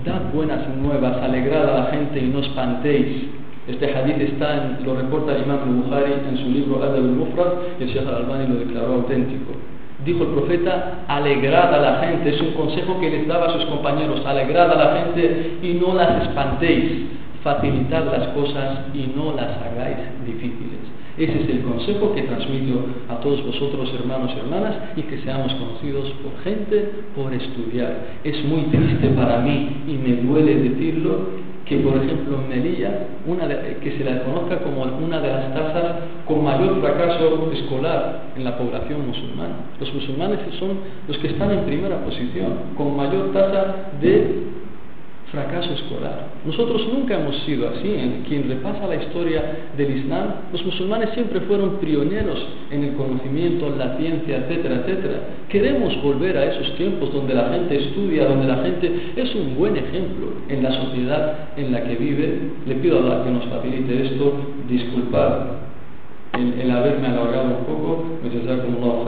Dad 0.06 0.32
buenas 0.34 0.66
nuevas, 0.78 1.22
alegrad 1.22 1.68
a 1.68 1.82
la 1.82 1.86
gente 1.88 2.18
y 2.18 2.30
no 2.30 2.40
espantéis. 2.40 3.28
Este 3.68 3.94
hadith 3.94 4.22
está 4.22 4.56
en, 4.56 4.86
lo 4.86 4.96
reporta 4.96 5.36
el 5.36 5.44
Imam 5.44 5.84
Bukhari 5.84 6.14
en 6.30 6.38
su 6.38 6.50
libro 6.50 6.82
Adab 6.82 6.96
al-Mufrad 6.96 7.78
y 7.78 7.84
el 7.84 7.90
Sheikh 7.90 8.08
al-Albani 8.08 8.48
lo 8.48 8.56
declaró 8.56 8.94
auténtico. 8.94 9.52
Dijo 10.06 10.24
el 10.24 10.30
profeta, 10.30 11.04
alegrad 11.10 11.76
a 11.76 11.78
la 11.78 12.00
gente, 12.00 12.30
es 12.30 12.42
un 12.42 12.54
consejo 12.54 13.02
que 13.02 13.10
les 13.10 13.28
daba 13.28 13.48
a 13.48 13.54
sus 13.54 13.66
compañeros, 13.66 14.26
alegrad 14.26 14.72
a 14.72 14.76
la 14.76 15.04
gente 15.04 15.58
y 15.62 15.74
no 15.74 15.94
las 15.94 16.24
espantéis, 16.24 17.08
facilitad 17.44 18.06
las 18.06 18.30
cosas 18.30 18.86
y 18.94 19.12
no 19.14 19.34
las 19.36 19.58
hagáis 19.58 19.98
difíciles. 20.26 20.81
Ese 21.18 21.44
es 21.44 21.50
el 21.50 21.62
consejo 21.62 22.14
que 22.14 22.24
transmito 22.24 22.86
a 23.10 23.20
todos 23.20 23.46
vosotros, 23.46 23.92
hermanos 23.94 24.32
y 24.36 24.40
hermanas, 24.40 24.76
y 24.96 25.02
que 25.04 25.20
seamos 25.22 25.54
conocidos 25.54 26.10
por 26.24 26.42
gente, 26.44 26.90
por 27.16 27.34
estudiar. 27.34 28.20
Es 28.24 28.44
muy 28.46 28.62
triste 28.64 29.10
para 29.10 29.40
mí 29.40 29.84
y 29.88 29.94
me 29.94 30.22
duele 30.22 30.56
decirlo 30.56 31.52
que 31.66 31.78
por 31.78 31.96
ejemplo 32.04 32.38
en 32.42 32.50
Melilla 32.50 33.08
que 33.82 33.98
se 33.98 34.04
la 34.04 34.24
conozca 34.24 34.58
como 34.60 34.84
una 34.84 35.22
de 35.22 35.28
las 35.30 35.54
tasas 35.54 35.96
con 36.28 36.44
mayor 36.44 36.82
fracaso 36.82 37.50
escolar 37.54 38.24
en 38.36 38.44
la 38.44 38.58
población 38.58 39.08
musulmana. 39.08 39.56
Los 39.80 39.94
musulmanes 39.94 40.40
son 40.60 40.80
los 41.08 41.18
que 41.18 41.28
están 41.28 41.52
en 41.52 41.64
primera 41.66 42.04
posición, 42.04 42.76
con 42.76 42.98
mayor 42.98 43.32
tasa 43.32 43.92
de 44.02 44.61
fracaso 45.32 45.74
escolar. 45.74 46.28
Nosotros 46.46 46.88
nunca 46.94 47.16
hemos 47.16 47.36
sido 47.44 47.70
así. 47.70 47.88
En 47.88 48.24
quien 48.28 48.50
repasa 48.50 48.88
la 48.88 48.96
historia 48.96 49.42
del 49.78 49.98
Islam, 49.98 50.28
los 50.52 50.64
musulmanes 50.66 51.12
siempre 51.12 51.40
fueron 51.42 51.78
pioneros 51.78 52.46
en 52.70 52.84
el 52.84 52.94
conocimiento, 52.96 53.68
en 53.68 53.80
la 53.80 53.98
ciencia, 53.98 54.38
etcétera, 54.38 54.76
etcétera. 54.76 55.20
Queremos 55.50 56.02
volver 56.04 56.38
a 56.38 56.46
esos 56.46 56.76
tiempos 56.76 57.14
donde 57.14 57.34
la 57.34 57.50
gente 57.50 57.78
estudia, 57.78 58.26
donde 58.26 58.48
la 58.48 58.58
gente 58.58 59.14
es 59.16 59.36
un 59.36 59.56
buen 59.56 59.78
ejemplo 59.78 60.34
en 60.50 60.64
la 60.64 60.72
sociedad 60.72 61.50
en 61.56 61.72
la 61.72 61.84
que 61.84 61.96
vive. 61.96 62.40
Le 62.68 62.76
pido 62.76 63.00
a 63.00 63.02
Allah 63.02 63.24
que 63.24 63.32
nos 63.32 63.46
facilite 63.46 64.08
esto. 64.08 64.34
Disculpad 64.68 65.62
el, 66.34 66.72
haberme 66.72 67.08
alargado 67.08 67.58
un 67.60 67.66
poco, 67.66 68.06
me 68.24 68.30
como 68.30 69.06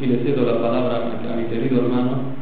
y 0.00 0.06
le 0.06 0.18
cedo 0.24 0.44
la 0.44 0.60
palabra 0.60 0.96
a 0.96 1.36
mi 1.36 1.44
querido 1.44 1.82
hermano 1.82 2.41